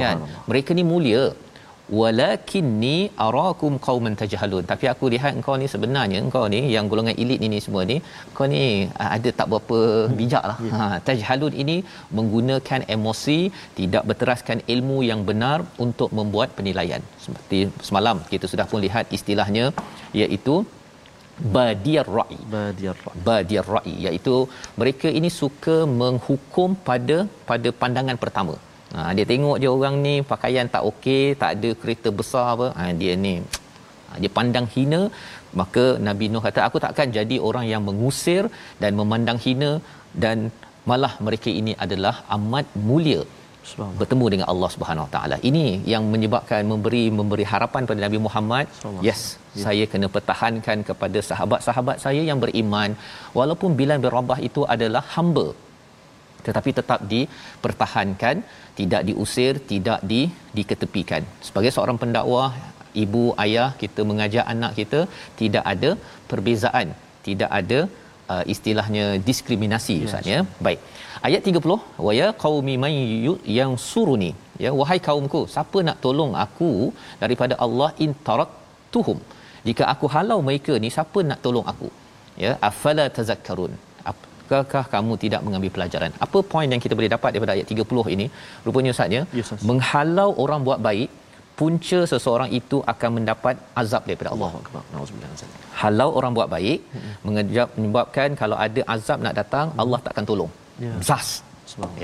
Kan? 0.02 0.16
Mereka 0.50 0.70
ni 0.78 0.84
mulia 0.92 1.22
walakinni 1.98 2.96
arakum 3.26 3.74
qauman 3.86 4.14
tajhalun. 4.20 4.64
Tapi 4.72 4.86
aku 4.92 5.04
lihat 5.14 5.32
engkau 5.38 5.54
ni 5.62 5.66
sebenarnya 5.74 6.18
engkau 6.24 6.44
ni 6.54 6.60
yang 6.74 6.86
golongan 6.90 7.16
elit 7.22 7.40
ini 7.48 7.58
semua 7.66 7.82
ni 7.90 7.96
kau 8.36 8.46
ni 8.52 8.62
ah, 9.02 9.10
ada 9.16 9.30
tak 9.38 9.48
berapa 9.52 9.78
bijak 10.18 10.44
lah. 10.50 10.58
Ha, 10.74 10.84
tajhalun 11.08 11.54
ini 11.64 11.76
menggunakan 12.18 12.82
emosi 12.96 13.38
tidak 13.78 14.04
berteraskan 14.10 14.60
ilmu 14.74 14.98
yang 15.10 15.22
benar 15.30 15.58
untuk 15.86 16.10
membuat 16.20 16.50
penilaian. 16.58 17.02
Seperti 17.24 17.60
semalam 17.88 18.18
kita 18.34 18.48
sudah 18.52 18.68
pun 18.72 18.80
lihat 18.86 19.06
istilahnya 19.18 19.66
iaitu 20.22 20.56
badiyar 21.54 22.08
ra'i. 22.18 22.38
Badiyar 22.54 22.98
Ra. 23.04 23.12
badiyar 23.28 23.66
ra'i 23.74 23.94
iaitu 24.06 24.36
mereka 24.80 25.08
ini 25.18 25.30
suka 25.40 25.76
menghukum 26.02 26.76
pada 26.88 27.16
pada 27.50 27.68
pandangan 27.80 28.18
pertama 28.24 28.54
ha, 28.96 29.10
dia 29.16 29.26
tengok 29.32 29.56
je 29.62 29.68
orang 29.76 29.96
ni 30.06 30.14
pakaian 30.32 30.68
tak 30.74 30.84
okey 30.90 31.24
tak 31.42 31.50
ada 31.56 31.70
kereta 31.82 32.08
besar 32.20 32.46
apa 32.54 32.68
ha, 32.78 32.84
dia 33.02 33.14
ni 33.24 33.34
ha, 34.08 34.18
dia 34.22 34.30
pandang 34.38 34.66
hina 34.74 35.02
maka 35.60 35.84
Nabi 36.08 36.26
Nuh 36.32 36.42
kata 36.46 36.60
aku 36.68 36.78
tak 36.84 36.92
akan 36.94 37.08
jadi 37.18 37.36
orang 37.48 37.66
yang 37.72 37.82
mengusir 37.88 38.44
dan 38.82 38.92
memandang 39.00 39.38
hina 39.46 39.70
dan 40.24 40.38
malah 40.90 41.14
mereka 41.26 41.50
ini 41.60 41.72
adalah 41.84 42.14
amat 42.36 42.66
mulia 42.88 43.22
bertemu 43.98 44.26
dengan 44.32 44.46
Allah 44.52 44.68
Subhanahu 44.74 45.04
Wa 45.06 45.12
Taala. 45.14 45.36
Ini 45.48 45.66
yang 45.92 46.04
menyebabkan 46.12 46.62
memberi 46.70 47.02
memberi 47.18 47.44
harapan 47.50 47.82
pada 47.90 48.00
Nabi 48.04 48.18
Muhammad. 48.24 48.64
Yes, 49.08 49.20
ya. 49.58 49.64
saya 49.66 49.84
kena 49.92 50.06
pertahankan 50.14 50.78
kepada 50.88 51.18
sahabat-sahabat 51.30 51.96
saya 52.04 52.22
yang 52.30 52.40
beriman 52.44 52.90
walaupun 53.38 53.78
Bilal 53.80 54.02
bin 54.04 54.12
Rabah 54.16 54.40
itu 54.48 54.64
adalah 54.74 55.04
hamba 55.14 55.46
tetapi 56.46 56.70
tetap 56.78 57.00
dipertahankan, 57.12 58.36
tidak 58.78 59.02
diusir, 59.08 59.52
tidak 59.72 60.00
di 60.10 60.20
diketepikan. 60.56 61.22
Sebagai 61.46 61.72
seorang 61.76 61.98
pendakwah, 62.02 62.48
ibu, 63.04 63.24
ayah, 63.44 63.68
kita 63.82 64.00
mengajak 64.10 64.46
anak 64.54 64.72
kita 64.80 65.00
tidak 65.40 65.64
ada 65.72 65.90
perbezaan, 66.30 66.88
tidak 67.26 67.50
ada 67.60 67.80
uh, 68.32 68.44
istilahnya 68.54 69.04
diskriminasi 69.28 69.96
Yes. 69.98 70.06
ustaz 70.08 70.32
ya. 70.34 70.40
Baik. 70.66 70.80
Ayat 71.28 71.42
30, 71.50 71.78
wa 72.06 72.12
ya 72.20 72.28
qaumi 72.44 72.74
may 72.84 72.96
yang 73.58 73.72
suruni. 73.90 74.32
Ya, 74.64 74.70
wahai 74.80 74.98
kaumku, 75.08 75.40
siapa 75.54 75.78
nak 75.88 75.98
tolong 76.04 76.32
aku 76.46 76.72
daripada 77.22 77.54
Allah 77.64 77.90
in 78.04 78.12
tuhum. 78.94 79.18
Jika 79.68 79.84
aku 79.92 80.06
halau 80.14 80.38
mereka 80.48 80.74
ni, 80.82 80.88
siapa 80.96 81.18
nak 81.30 81.40
tolong 81.44 81.66
aku? 81.72 81.88
Ya, 82.44 82.52
afala 82.68 83.04
tazakkarun. 83.16 83.72
Apakah 84.52 84.84
kamu 84.94 85.12
tidak 85.24 85.40
mengambil 85.46 85.70
pelajaran? 85.76 86.10
Apa 86.26 86.38
poin 86.52 86.68
yang 86.72 86.80
kita 86.84 86.94
boleh 86.98 87.10
dapat 87.14 87.30
daripada 87.34 87.52
ayat 87.56 87.66
30 87.72 88.14
ini? 88.14 88.26
Rupanya 88.66 88.90
ustaz 88.94 89.14
ya 89.16 89.22
Ya, 89.38 89.42
Ustaz. 89.44 89.64
menghalau 89.68 90.30
orang 90.44 90.60
buat 90.66 90.80
baik 90.86 91.08
punca 91.60 92.00
seseorang 92.10 92.50
itu 92.58 92.76
akan 92.92 93.10
mendapat 93.16 93.54
azab 93.82 94.02
daripada 94.08 94.30
Allah. 94.34 94.50
Halau 95.82 96.08
orang 96.18 96.32
buat 96.38 96.48
baik 96.54 96.78
mengejap 97.26 97.68
menyebabkan 97.78 98.28
kalau 98.42 98.56
ada 98.66 98.82
azab 98.94 99.18
nak 99.26 99.34
datang 99.40 99.66
Allah 99.84 100.00
takkan 100.08 100.26
tolong. 100.30 100.52
Ya. 100.84 100.92
zas. 101.08 101.30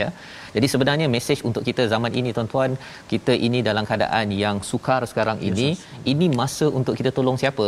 Ya. 0.01 0.09
Jadi 0.57 0.67
sebenarnya 0.73 1.07
mesej 1.15 1.39
untuk 1.49 1.63
kita 1.69 1.83
zaman 1.93 2.13
ini 2.21 2.31
tuan-tuan 2.37 2.71
kita 3.13 3.33
ini 3.47 3.59
dalam 3.69 3.85
keadaan 3.91 4.27
yang 4.43 4.57
sukar 4.71 5.01
sekarang 5.13 5.39
ini 5.49 5.69
ini 6.13 6.27
masa 6.41 6.67
untuk 6.79 6.95
kita 7.01 7.11
tolong 7.19 7.37
siapa 7.43 7.67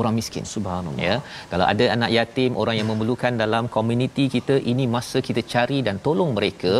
orang 0.00 0.14
miskin 0.18 0.44
Subhanallah. 0.52 1.04
ya 1.06 1.14
kalau 1.52 1.66
ada 1.72 1.84
anak 1.96 2.10
yatim 2.16 2.52
orang 2.62 2.76
yang 2.80 2.88
memerlukan 2.92 3.32
dalam 3.42 3.64
komuniti 3.76 4.24
kita 4.34 4.56
ini 4.72 4.86
masa 4.96 5.20
kita 5.28 5.42
cari 5.52 5.78
dan 5.86 5.98
tolong 6.06 6.30
mereka 6.38 6.74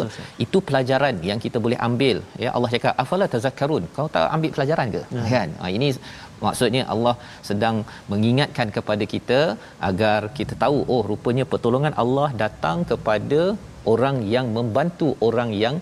itu 0.45 0.61
pelajaran 0.69 1.17
yang 1.31 1.41
kita 1.45 1.61
boleh 1.67 1.79
ambil 1.89 2.19
ya 2.45 2.51
Allah 2.57 2.71
cakap 2.75 3.03
afala 3.05 3.27
tazakkarun 3.35 3.87
kau 3.97 4.09
tak 4.17 4.29
ambil 4.37 4.53
pelajaran 4.59 4.89
ke 4.97 5.03
ya. 5.17 5.25
kan 5.35 5.49
ha, 5.63 5.71
ini 5.77 5.89
maksudnya 6.47 6.83
Allah 6.95 7.15
sedang 7.49 7.77
mengingatkan 8.13 8.69
kepada 8.77 9.07
kita 9.15 9.41
agar 9.91 10.21
kita 10.39 10.55
tahu 10.65 10.79
oh 10.95 11.03
rupanya 11.11 11.45
pertolongan 11.53 11.97
Allah 12.05 12.29
datang 12.45 12.79
kepada 12.93 13.43
orang 13.95 14.17
yang 14.35 14.47
membantu 14.57 15.09
orang 15.29 15.51
yang 15.65 15.77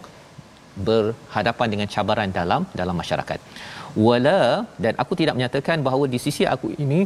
berhadapan 0.88 1.68
dengan 1.72 1.88
cabaran 1.94 2.30
dalam 2.38 2.62
dalam 2.80 2.96
masyarakat. 3.02 3.40
Wala 4.06 4.40
dan 4.84 4.94
aku 5.02 5.12
tidak 5.20 5.34
menyatakan 5.36 5.78
bahawa 5.86 6.04
di 6.12 6.18
sisi 6.26 6.44
aku 6.54 6.68
ini 6.84 7.00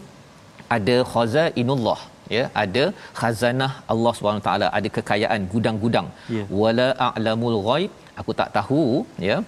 ada 0.76 0.96
khazainullah 1.12 2.00
ya. 2.36 2.44
Ada 2.62 2.84
khazanah 3.20 3.72
Allah 3.94 4.12
SWT 4.18 4.50
ada 4.78 4.88
kekayaan 4.98 5.42
gudang-gudang. 5.54 6.08
Ya. 6.36 6.44
wala 6.62 6.88
a'lamul 7.08 7.58
ghaib. 7.68 7.90
Aku 8.22 8.32
tak 8.40 8.50
tahu 8.58 8.84
ya. 9.30 9.38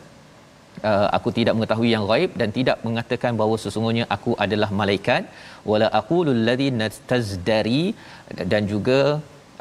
Uh, 0.89 1.07
aku 1.17 1.29
tidak 1.37 1.55
mengetahui 1.57 1.91
yang 1.95 2.05
gaib 2.11 2.31
dan 2.41 2.49
tidak 2.57 2.79
mengatakan 2.87 3.33
bahawa 3.41 3.57
sesungguhnya 3.63 4.05
aku 4.17 4.33
adalah 4.45 4.71
malaikat. 4.81 5.23
Wala 5.71 5.87
aqulul 6.01 6.43
ladzi 6.49 6.69
nastazdari 6.81 7.85
dan 8.53 8.63
juga 8.73 9.01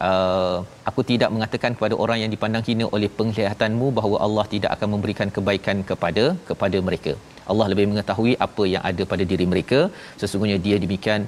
uh, 0.08 0.58
aku 0.90 1.02
tidak 1.12 1.30
mengatakan 1.36 1.72
kepada 1.78 1.96
orang 2.04 2.20
yang 2.24 2.32
dipandang 2.36 2.66
hina 2.68 2.88
oleh 2.98 3.10
penglihatanmu 3.20 3.88
bahawa 4.00 4.18
Allah 4.26 4.46
tidak 4.54 4.72
akan 4.76 4.90
memberikan 4.96 5.32
kebaikan 5.38 5.80
kepada 5.92 6.26
kepada 6.50 6.80
mereka. 6.90 7.14
Allah 7.52 7.66
lebih 7.72 7.86
mengetahui 7.92 8.34
apa 8.48 8.64
yang 8.74 8.84
ada 8.90 9.04
pada 9.12 9.24
diri 9.32 9.46
mereka. 9.54 9.80
Sesungguhnya 10.22 10.60
dia 10.68 10.78
demikian 10.86 11.24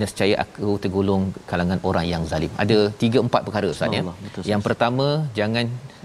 nescaya 0.00 0.34
aku 0.44 0.70
tergolong 0.82 1.22
kalangan 1.50 1.78
orang 1.88 2.06
yang 2.12 2.22
zalim. 2.30 2.52
Ada 2.64 2.78
tiga 3.02 3.18
empat 3.26 3.42
perkara 3.46 3.66
Ustaz 3.74 3.94
ya. 3.96 4.02
Yang 4.52 4.62
pertama 4.66 5.06
jangan 5.38 5.64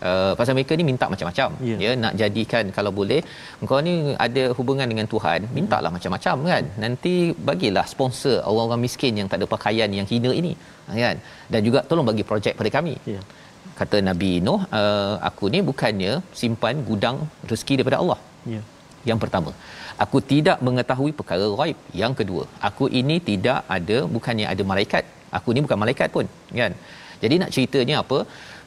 uh, 0.10 0.34
pasal 0.39 0.53
mereka 0.58 0.74
ni 0.79 0.86
minta 0.91 1.05
macam-macam 1.13 1.50
Ya. 1.69 1.75
ya 1.86 1.91
nak 2.03 2.13
jadikan 2.22 2.65
kalau 2.77 2.91
boleh 3.00 3.19
engkau 3.62 3.79
ni 3.88 3.93
ada 4.25 4.43
hubungan 4.58 4.88
dengan 4.91 5.08
Tuhan 5.13 5.39
mintalah 5.58 5.91
macam-macam 5.96 6.36
kan 6.51 6.63
nanti 6.84 7.13
bagilah 7.50 7.86
sponsor 7.93 8.36
orang-orang 8.50 8.81
miskin 8.88 9.19
yang 9.19 9.27
tak 9.31 9.39
ada 9.41 9.48
pakaian 9.55 9.89
yang 10.00 10.08
hina 10.12 10.31
ini 10.41 10.53
kan 11.03 11.15
dan 11.53 11.60
juga 11.67 11.79
tolong 11.89 12.08
bagi 12.12 12.25
projek 12.31 12.55
pada 12.62 12.72
kami 12.77 12.96
Ya. 13.15 13.22
kata 13.79 13.98
Nabi 14.10 14.31
Nuh 14.48 14.62
uh, 14.79 15.13
aku 15.29 15.46
ni 15.53 15.60
bukannya 15.69 16.13
simpan 16.41 16.77
gudang 16.89 17.19
rezeki 17.51 17.75
daripada 17.79 18.00
Allah 18.03 18.19
Ya. 18.55 18.62
yang 19.12 19.19
pertama 19.24 19.51
aku 20.03 20.18
tidak 20.32 20.58
mengetahui 20.68 21.12
perkara 21.20 21.48
ghaib. 21.60 21.77
Yang 22.01 22.13
kedua 22.20 22.44
aku 22.70 22.88
ini 23.01 23.18
tidak 23.29 23.60
ada 23.77 23.98
bukannya 24.15 24.48
ada 24.53 24.65
malaikat. 24.72 25.03
Aku 25.38 25.50
ni 25.56 25.62
bukan 25.65 25.79
malaikat 25.84 26.10
pun 26.15 26.25
kan? 26.62 26.74
Jadi 27.24 27.36
nak 27.41 27.51
ceritanya 27.56 27.96
apa? 28.03 28.20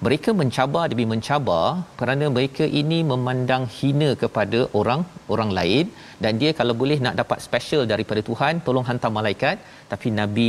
Mereka 0.07 0.31
mencabar 0.41 0.85
demi 0.93 1.05
mencabar 1.13 1.67
kerana 2.01 2.27
mereka 2.37 2.65
ini 2.81 2.99
memandang 3.11 3.65
hina 3.77 4.11
kepada 4.23 4.61
orang 4.81 5.03
orang 5.35 5.51
lain. 5.59 5.85
Dan 6.25 6.33
dia 6.43 6.51
kalau 6.61 6.75
boleh 6.83 6.99
nak 7.07 7.17
dapat 7.21 7.39
special 7.49 7.83
daripada 7.93 8.21
Tuhan 8.29 8.61
tolong 8.67 8.87
hantar 8.91 9.13
malaikat. 9.19 9.57
Tapi 9.93 10.11
nabi 10.21 10.49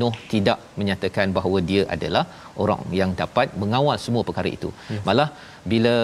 Nuh 0.00 0.14
tidak 0.32 0.58
menyatakan 0.78 1.32
bahawa 1.36 1.58
dia 1.68 1.82
adalah 1.94 2.24
orang 2.62 2.80
yang 3.00 3.10
dapat 3.20 3.56
mengawal 3.60 3.96
semua 4.04 4.22
perkara 4.28 4.50
itu. 4.56 4.70
Ya. 4.94 5.00
Malah 5.06 5.28
bila 5.72 5.94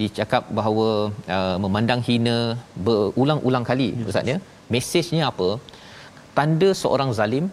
dicakap 0.00 0.42
bahawa 0.58 0.88
uh, 1.36 1.56
memandang 1.64 2.02
hina 2.08 2.36
berulang-ulang 2.86 3.64
kali 3.70 3.88
ya. 4.00 4.08
ustaz 4.10 4.32
ya, 4.32 4.38
mesejnya 4.74 5.24
apa? 5.32 5.48
Tanda 6.38 6.70
seorang 6.82 7.12
zalim 7.20 7.46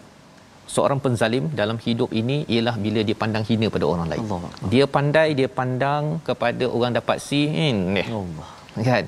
seorang 0.74 0.98
penzalim 1.04 1.44
dalam 1.60 1.76
hidup 1.84 2.10
ini 2.20 2.36
ialah 2.54 2.74
bila 2.84 3.00
dia 3.08 3.16
pandang 3.22 3.44
hina 3.48 3.66
pada 3.74 3.86
orang 3.92 4.06
lain. 4.12 4.22
Allah. 4.36 4.52
Dia 4.72 4.84
pandai 4.96 5.28
dia 5.38 5.48
pandang 5.60 6.04
kepada 6.28 6.64
orang 6.76 6.92
dapat 6.98 7.18
C 7.26 7.30
eh, 7.66 8.06
Allah. 8.20 8.48
kan 8.88 9.04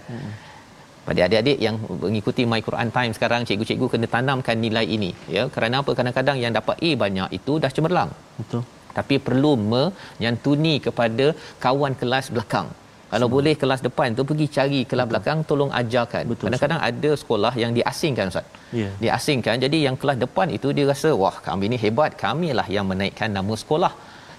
pada 1.09 1.21
adik-adik 1.27 1.59
yang 1.67 1.77
mengikuti 2.05 2.43
My 2.53 2.61
Quran 2.67 2.89
Time 2.97 3.13
sekarang 3.17 3.43
cikgu-cikgu 3.49 3.87
kena 3.93 4.07
tanamkan 4.15 4.57
nilai 4.65 4.85
ini 4.97 5.11
ya 5.37 5.45
kerana 5.55 5.81
apa 5.83 5.93
kadang-kadang 5.99 6.37
yang 6.45 6.53
dapat 6.59 6.77
A 6.89 6.91
banyak 7.03 7.29
itu 7.39 7.53
dah 7.65 7.71
cemerlang 7.77 8.11
Betul. 8.41 8.63
Tapi 8.99 9.17
perlu 9.29 9.53
menyantuni 9.73 10.75
kepada 10.87 11.27
kawan 11.65 11.95
kelas 12.03 12.29
belakang. 12.35 12.69
Kalau 13.13 13.27
boleh 13.35 13.55
kelas 13.61 13.81
depan 13.87 14.17
tu 14.19 14.23
pergi 14.31 14.47
cari 14.57 14.81
kelas 14.91 15.07
belakang 15.11 15.39
tolong 15.51 15.71
ajarkan. 15.81 16.23
Betul, 16.31 16.45
kadang-kadang 16.47 16.81
ada 16.89 17.11
sekolah 17.23 17.53
yang 17.63 17.73
diasingkan 17.79 18.27
ustaz. 18.33 18.47
Ya. 18.81 18.89
diasingkan 19.03 19.57
jadi 19.65 19.79
yang 19.87 19.97
kelas 20.01 20.19
depan 20.25 20.47
itu 20.57 20.69
dia 20.77 20.85
rasa 20.93 21.11
wah 21.23 21.37
kami 21.47 21.73
ni 21.73 21.77
hebat 21.85 22.13
kamilah 22.23 22.67
yang 22.77 22.85
menaikkan 22.91 23.33
nama 23.39 23.55
sekolah. 23.63 23.93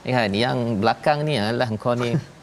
Ya 0.07 0.11
kan 0.17 0.31
yang 0.43 0.57
belakang 0.81 1.19
ni 1.27 1.33
adalah 1.41 1.67
engkau 1.73 1.93
ni 2.03 2.11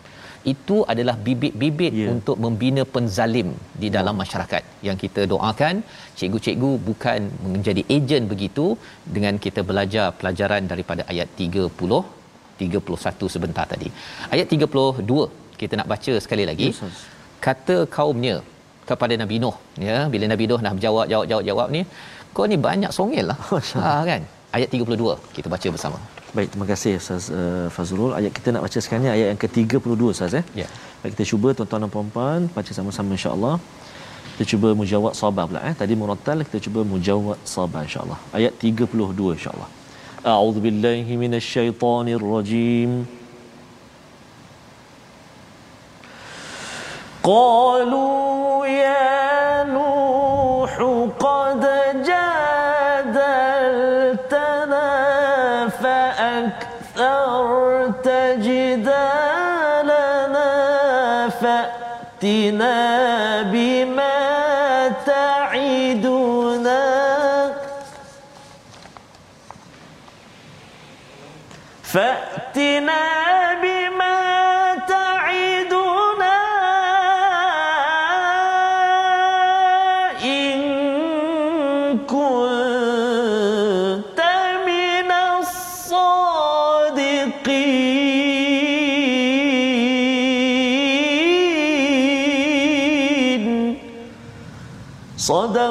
itu 0.53 0.77
adalah 0.93 1.15
bibit-bibit 1.27 1.93
Ya. 1.93 2.01
yeah. 2.03 2.13
untuk 2.15 2.37
membina 2.45 2.83
penzalim 2.95 3.49
di 3.83 3.89
dalam 3.97 4.15
masyarakat. 4.23 4.63
Yang 4.89 4.97
kita 5.05 5.23
doakan 5.33 5.75
cikgu-cikgu 6.19 6.71
bukan 6.89 7.21
menjadi 7.55 7.83
ejen 7.97 8.25
begitu 8.33 8.67
dengan 9.17 9.35
kita 9.45 9.63
belajar 9.71 10.07
pelajaran 10.21 10.63
daripada 10.73 11.05
ayat 11.13 11.29
30 11.45 12.03
31 12.65 13.35
sebentar 13.35 13.65
tadi. 13.73 13.89
Ayat 14.35 14.47
32 14.57 15.25
kita 15.61 15.75
nak 15.81 15.89
baca 15.93 16.15
sekali 16.25 16.45
lagi. 16.51 16.69
Ya, 16.73 16.91
kata 17.47 17.77
kaumnya 17.97 18.37
kepada 18.91 19.15
Nabi 19.23 19.37
Nuh 19.43 19.57
ya 19.89 19.97
bila 20.13 20.25
Nabi 20.33 20.45
Nuh 20.51 20.61
dah 20.67 20.73
jawab 20.85 21.07
jawab 21.13 21.27
jawab 21.31 21.45
jawab 21.49 21.69
ni 21.75 21.81
kau 22.37 22.47
ni 22.53 22.57
banyak 22.69 22.93
songel 22.99 23.27
lah. 23.33 23.39
Ha, 23.85 23.91
kan? 24.11 24.23
Ayat 24.57 24.69
32 24.73 25.17
kita 25.37 25.49
baca 25.55 25.69
bersama 25.75 25.99
Baik, 26.36 26.48
terima 26.54 26.68
kasih 26.72 26.92
Ustaz 27.02 27.24
uh, 27.28 27.68
Fazrul. 27.76 28.12
Ayat 28.20 28.32
kita 28.38 28.56
nak 28.56 28.64
baca 28.66 28.80
sekarang 28.84 29.04
ni 29.06 29.12
ayat 29.16 29.28
yang 29.32 29.40
ke-32 29.44 30.02
Ustaz 30.16 30.34
eh. 30.40 30.46
Ya. 30.62 30.68
Baik, 31.04 31.12
kita 31.16 31.26
cuba 31.32 31.48
tuan-tuan 31.58 31.84
dan 31.84 31.92
puan-puan 31.96 32.42
baca 32.58 32.72
sama-sama 32.78 33.12
insya-Allah. 33.18 33.56
Kita 34.32 34.44
cuba 34.52 34.70
mujawab 34.82 35.14
sabar 35.22 35.46
pula 35.50 35.62
eh. 35.70 35.74
Tadi 35.82 35.94
murattal 36.02 36.46
kita 36.48 36.60
cuba 36.66 36.82
mujawab 36.94 37.38
sabar 37.56 37.82
insya-Allah. 37.88 38.20
Ayat 38.38 38.54
32 38.64 39.36
insya-Allah. 39.38 39.70
A'udzu 40.34 40.62
billahi 40.68 41.14
minasyaitonir 41.24 42.24
rajim. 42.36 42.94
قالوا 47.24 48.66
يا 48.66 49.64
نوح 49.64 50.74
قد 51.20 51.85
فأتنا 62.27 63.43
بما 63.43 64.19
تعدنا. 65.07 66.83
فأتنا 71.83 73.05
بما 73.63 74.21
تعدنا. 74.89 76.37
إن 80.25 81.99
كنت 81.99 82.56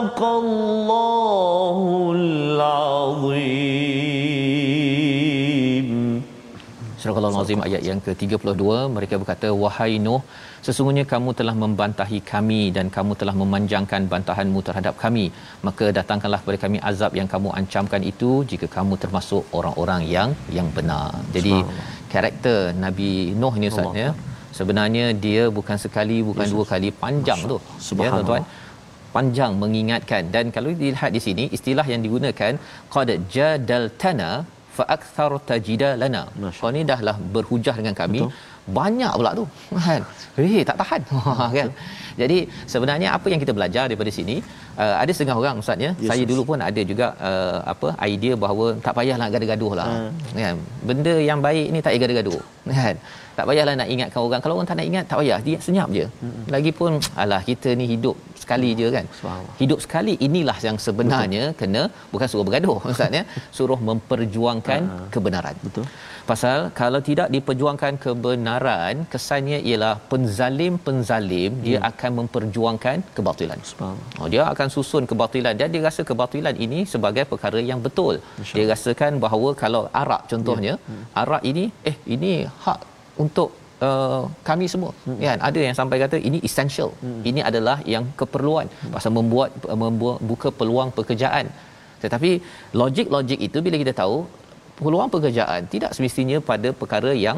صدق 0.05 0.21
الله 0.43 1.79
العظيم 2.21 3.51
Surah 7.03 7.17
Al-Azim 7.29 7.61
ayat 7.67 7.83
yang 7.89 8.01
ke-32 8.07 8.65
mereka 8.97 9.15
berkata 9.21 9.49
wahai 9.63 9.93
Nuh 10.07 10.21
sesungguhnya 10.67 11.05
kamu 11.13 11.31
telah 11.39 11.55
membantahi 11.63 12.19
kami 12.33 12.63
dan 12.77 12.87
kamu 12.97 13.13
telah 13.21 13.35
memanjangkan 13.43 14.03
bantahanmu 14.13 14.61
terhadap 14.67 14.95
kami 15.05 15.25
maka 15.67 15.87
datangkanlah 15.99 16.41
kepada 16.43 16.59
kami 16.65 16.79
azab 16.91 17.13
yang 17.21 17.29
kamu 17.35 17.49
ancamkan 17.61 18.03
itu 18.13 18.31
jika 18.51 18.67
kamu 18.77 18.95
termasuk 19.05 19.43
orang-orang 19.61 20.03
yang 20.17 20.31
yang 20.57 20.69
benar. 20.77 21.09
Jadi 21.37 21.55
karakter 22.15 22.59
Nabi 22.85 23.11
Nuh 23.43 23.55
ni 23.63 23.67
Ustaz 23.73 23.87
Allah. 23.87 23.97
ya. 24.05 24.11
Sebenarnya 24.59 25.07
dia 25.25 25.43
bukan 25.59 25.77
sekali 25.85 26.19
bukan 26.29 26.47
dua 26.55 26.65
kali 26.73 26.89
panjang 27.05 27.41
tu. 27.53 27.57
Ya 27.57 27.65
Subhanallah. 27.89 28.13
tuan-tuan. 28.29 28.45
Panjang 29.16 29.54
mengingatkan 29.64 30.24
dan 30.36 30.46
kalau 30.56 30.72
dilihat 30.82 31.12
di 31.18 31.22
sini 31.28 31.44
istilah 31.58 31.86
yang 31.94 32.02
digunakan 32.06 32.54
qad 32.96 33.10
jadaltana 33.36 34.32
fa 34.78 34.84
aktharta 34.96 35.56
jidalana. 35.68 36.24
Masya 36.44 36.62
Kau 36.64 36.72
ni 36.76 36.82
dahlah 36.92 37.16
berhujah 37.36 37.76
dengan 37.80 37.96
kami. 38.02 38.22
Betul. 38.24 38.54
Banyak 38.78 39.14
pula 39.20 39.32
tu. 39.40 39.46
Kan? 39.86 40.02
Eh 40.44 40.64
tak 40.70 40.78
tahan. 40.82 41.02
kan. 41.58 41.70
Jadi 42.22 42.38
sebenarnya 42.74 43.10
apa 43.18 43.28
yang 43.32 43.42
kita 43.44 43.54
belajar 43.58 43.84
daripada 43.90 44.12
sini 44.18 44.36
uh, 44.84 44.96
ada 45.02 45.12
setengah 45.16 45.38
orang 45.42 45.62
ustaz 45.64 45.86
ya. 45.86 45.92
Yes, 46.02 46.10
Saya 46.10 46.24
yes. 46.24 46.30
dulu 46.32 46.42
pun 46.50 46.60
ada 46.70 46.82
juga 46.92 47.08
uh, 47.30 47.58
apa 47.74 47.88
idea 48.12 48.34
bahawa 48.44 48.66
tak 48.86 48.96
payahlah 49.00 49.28
gaduh-gaduh 49.36 49.74
lah. 49.80 49.88
Hmm. 49.92 50.12
Kan? 50.46 50.58
Benda 50.90 51.16
yang 51.30 51.40
baik 51.48 51.68
ni 51.76 51.80
tak 51.86 51.92
payah 51.94 52.02
gaduh-gaduh. 52.04 52.42
Kan? 52.80 52.96
Tak 53.38 53.46
payahlah 53.50 53.76
nak 53.82 53.90
ingatkan 53.96 54.20
orang. 54.26 54.42
Kalau 54.44 54.56
orang 54.58 54.70
tak 54.72 54.78
nak 54.80 54.88
ingat 54.92 55.06
tak 55.12 55.18
payah. 55.22 55.40
Dia 55.48 55.58
senyap 55.68 55.90
je. 55.98 56.06
Lagipun 56.56 56.92
alah 57.24 57.42
kita 57.50 57.72
ni 57.80 57.88
hidup 57.94 58.18
sekali 58.44 58.70
je 58.80 58.88
kan. 58.96 59.06
Subhanallah. 59.20 59.56
Hidup 59.62 59.80
sekali 59.86 60.14
inilah 60.28 60.58
yang 60.68 60.78
sebenarnya 60.88 61.44
Betul. 61.46 61.60
kena 61.62 61.84
bukan 62.14 62.28
suruh 62.32 62.46
bergaduh 62.48 62.78
ustaz 62.92 63.18
ya. 63.20 63.24
Suruh 63.58 63.80
memperjuangkan 63.90 64.82
kebenaran. 65.16 65.58
Betul. 65.68 65.88
Pasal 66.30 66.60
kalau 66.80 67.00
tidak 67.08 67.28
diperjuangkan 67.34 67.94
kebenaran, 68.06 69.06
kesannya 69.14 69.60
ialah 69.70 69.94
penzalim-penzalim 70.12 71.52
hmm. 71.54 71.64
dia 71.66 71.80
akan 71.90 72.12
memperjuangkan 72.20 72.98
kebatilan. 73.18 73.60
Oh, 74.20 74.28
dia 74.34 74.42
akan 74.54 74.68
susun 74.76 75.06
kebatilan 75.12 75.54
dan 75.60 75.70
dia 75.74 75.84
rasa 75.88 76.02
kebatilan 76.10 76.58
ini 76.66 76.82
sebagai 76.94 77.26
perkara 77.32 77.62
yang 77.70 77.82
betul. 77.86 78.16
Dia 78.56 78.66
rasakan 78.74 79.22
bahawa 79.26 79.52
kalau 79.64 79.84
arak 80.02 80.24
contohnya, 80.34 80.74
ya. 80.74 80.84
hmm. 80.90 81.04
arak 81.24 81.44
ini 81.52 81.66
eh 81.92 81.98
ini 82.16 82.34
hak 82.66 82.80
untuk 83.24 83.50
uh, 83.88 84.24
kami 84.50 84.66
semua. 84.74 84.92
Hmm. 85.06 85.20
Kan 85.28 85.40
ada 85.50 85.60
yang 85.68 85.76
sampai 85.80 85.98
kata 86.04 86.18
ini 86.30 86.40
essential. 86.48 86.90
Hmm. 87.04 87.22
Ini 87.30 87.42
adalah 87.50 87.78
yang 87.94 88.06
keperluan 88.20 88.68
hmm. 88.72 88.92
pasal 88.96 89.12
membuat 89.18 89.52
membuat 89.84 90.18
buka 90.32 90.52
peluang 90.60 90.92
pekerjaan. 90.98 91.48
Tetapi 92.04 92.32
logik-logik 92.82 93.40
itu 93.48 93.58
bila 93.66 93.78
kita 93.84 93.94
tahu 94.02 94.18
peluang 94.80 95.10
pekerjaan 95.16 95.62
tidak 95.74 95.92
semestinya 95.98 96.38
pada 96.52 96.70
perkara 96.82 97.12
yang 97.26 97.38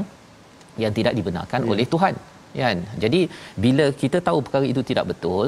yang 0.84 0.94
tidak 0.98 1.14
dibenarkan 1.20 1.62
Ya. 1.66 1.70
oleh 1.74 1.86
Tuhan 1.94 2.16
kan 2.60 2.78
jadi 3.04 3.20
bila 3.64 3.86
kita 4.02 4.18
tahu 4.28 4.38
perkara 4.46 4.66
itu 4.74 4.82
tidak 4.90 5.06
betul 5.12 5.46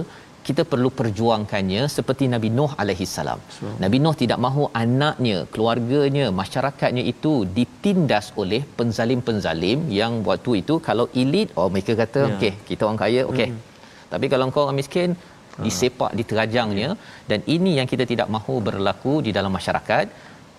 kita 0.50 0.64
perlu 0.72 0.90
perjuangkannya 1.00 1.82
seperti 1.96 2.24
Nabi 2.34 2.50
Nuh 2.58 2.72
alaihi 2.82 3.06
salam. 3.16 3.40
Nabi 3.84 3.98
Nuh 4.04 4.16
tidak 4.22 4.40
mahu 4.46 4.64
anaknya, 4.84 5.38
keluarganya, 5.54 6.26
masyarakatnya 6.42 7.04
itu 7.14 7.34
ditindas 7.58 8.28
oleh 8.44 8.62
penzalim-penzalim 8.80 9.80
yang 10.02 10.14
waktu 10.30 10.54
itu 10.62 10.76
kalau 10.88 11.08
elit 11.24 11.50
oh 11.60 11.68
mereka 11.76 11.96
kata 12.04 12.22
Ya. 12.24 12.30
okey 12.36 12.54
kita 12.70 12.82
orang 12.88 13.00
kaya 13.04 13.22
okey. 13.32 13.50
Hmm. 13.50 13.60
Tapi 14.14 14.26
kalau 14.32 14.46
engkau 14.50 14.64
orang 14.66 14.80
miskin 14.82 15.10
disepak 15.66 16.12
diterajangnya 16.20 16.90
dan 17.30 17.40
ini 17.56 17.72
yang 17.80 17.88
kita 17.92 18.04
tidak 18.12 18.28
mahu 18.36 18.56
berlaku 18.68 19.14
di 19.26 19.32
dalam 19.38 19.52
masyarakat 19.58 20.06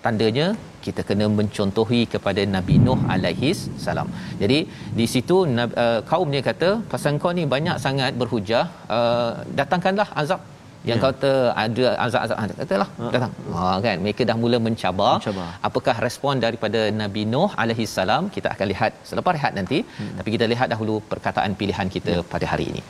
tandanya 0.05 0.47
kita 0.85 1.01
kena 1.09 1.27
mencontohi 1.39 2.01
kepada 2.13 2.43
Nabi 2.55 2.77
Nuh 2.87 3.01
alaihi 3.15 3.51
salam. 3.87 4.09
Jadi 4.43 4.59
di 5.01 5.07
situ 5.15 5.37
uh, 5.65 6.01
kaumnya 6.11 6.41
kata 6.49 6.71
pasal 6.93 7.21
kau 7.25 7.35
ni 7.39 7.45
banyak 7.57 7.77
sangat 7.85 8.15
berhujah 8.23 8.65
uh, 8.97 9.31
datangkanlah 9.61 10.09
azab 10.23 10.41
yang 10.89 10.99
Ya. 11.01 11.05
kata 11.07 11.31
ada 11.63 11.87
azab-azab 12.05 12.37
ah, 12.41 12.47
katalah 12.61 12.89
datang. 13.15 13.33
Ha 13.55 13.65
kan 13.87 13.97
mereka 14.05 14.23
dah 14.31 14.37
mula 14.43 14.59
mencabar. 14.67 15.15
Mencabar. 15.19 15.49
Apakah 15.69 15.97
respon 16.07 16.41
daripada 16.45 16.81
Nabi 17.03 17.23
Nuh 17.33 17.51
alaihi 17.63 17.87
salam 17.97 18.23
kita 18.37 18.49
akan 18.55 18.67
lihat 18.73 18.93
selepas 19.11 19.35
rehat 19.39 19.53
nanti 19.59 19.81
hmm. 19.85 20.15
tapi 20.19 20.29
kita 20.37 20.47
lihat 20.53 20.69
dahulu 20.75 20.95
perkataan 21.11 21.59
pilihan 21.63 21.91
kita 21.97 22.15
ya. 22.19 22.25
pada 22.33 22.49
hari 22.53 22.67
ini. 22.73 22.83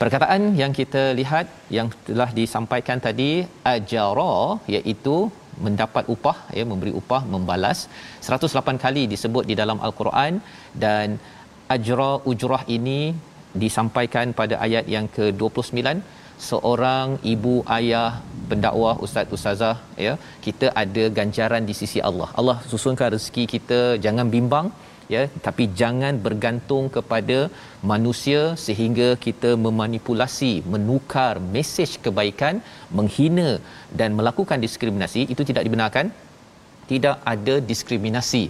Perkataan 0.00 0.40
yang 0.62 0.72
kita 0.80 1.02
lihat 1.20 1.46
yang 1.76 1.88
telah 2.08 2.30
disampaikan 2.40 2.98
tadi 3.06 3.30
ajara 3.74 4.34
iaitu 4.76 5.16
mendapat 5.66 6.04
upah 6.14 6.36
ya 6.58 6.64
memberi 6.70 6.92
upah 7.00 7.22
membalas. 7.34 7.80
108 8.28 8.84
kali 8.84 9.02
disebut 9.14 9.44
di 9.50 9.56
dalam 9.62 9.80
al-Quran 9.88 10.34
dan 10.84 11.18
ajra 11.76 12.12
ujrah 12.30 12.62
ini 12.76 13.00
disampaikan 13.64 14.28
pada 14.40 14.56
ayat 14.66 14.86
yang 14.94 15.06
ke-29. 15.16 15.78
Seorang 16.48 17.08
ibu 17.32 17.54
ayah 17.76 18.10
pendakwah 18.50 18.94
ustaz 19.04 19.32
ustazah 19.36 19.76
ya 20.04 20.12
kita 20.44 20.66
ada 20.82 21.04
ganjaran 21.18 21.64
di 21.70 21.74
sisi 21.80 22.00
Allah. 22.08 22.28
Allah 22.40 22.56
susunkan 22.72 23.10
rezeki 23.14 23.44
kita 23.54 23.80
jangan 24.04 24.28
bimbang 24.34 24.68
ya 25.14 25.22
tapi 25.46 25.64
jangan 25.80 26.14
bergantung 26.26 26.86
kepada 26.96 27.38
manusia 27.92 28.40
sehingga 28.66 29.08
kita 29.26 29.50
memanipulasi 29.66 30.52
menukar 30.74 31.34
mesej 31.56 31.92
kebaikan 32.06 32.56
menghina 32.98 33.50
dan 34.00 34.16
melakukan 34.20 34.60
diskriminasi 34.66 35.22
itu 35.34 35.42
tidak 35.50 35.64
dibenarkan 35.68 36.08
tidak 36.92 37.16
ada 37.32 37.54
diskriminasi 37.70 38.42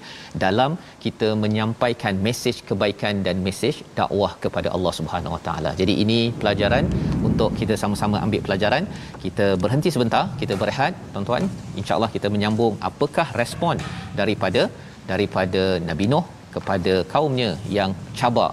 dalam 0.45 0.73
kita 1.05 1.29
menyampaikan 1.43 2.15
mesej 2.27 2.57
kebaikan 2.69 3.15
dan 3.27 3.37
mesej 3.47 3.77
dakwah 3.99 4.33
kepada 4.45 4.69
Allah 4.77 4.93
Subhanahu 4.99 5.35
Wa 5.37 5.43
Taala. 5.47 5.71
Jadi 5.81 5.95
ini 6.05 6.19
pelajaran 6.41 6.87
untuk 7.29 7.51
kita 7.61 7.77
sama-sama 7.83 8.23
ambil 8.27 8.43
pelajaran. 8.47 8.87
Kita 9.25 9.47
berhenti 9.65 9.91
sebentar, 9.97 10.25
kita 10.43 10.57
berehat 10.63 10.95
tuan-tuan. 11.15 11.47
Insya-Allah 11.81 12.11
kita 12.17 12.31
menyambung 12.35 12.77
apakah 12.91 13.29
respon 13.43 13.77
daripada 14.21 14.65
daripada 15.13 15.63
Nabi 15.91 16.07
Nuh 16.13 16.25
kepada 16.55 16.95
kaumnya 17.13 17.51
yang 17.79 17.93
cabar 18.21 18.51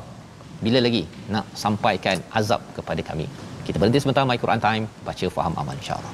bila 0.66 0.80
lagi 0.86 1.04
nak 1.34 1.46
sampaikan 1.64 2.18
azab 2.40 2.62
kepada 2.78 3.02
kami. 3.10 3.28
Kita 3.66 3.78
berhenti 3.82 4.00
sebentar 4.04 4.24
My 4.30 4.38
Quran 4.44 4.62
Time 4.68 4.86
baca 5.08 5.26
faham 5.36 5.54
amal 5.62 5.76
insya-Allah. 5.82 6.14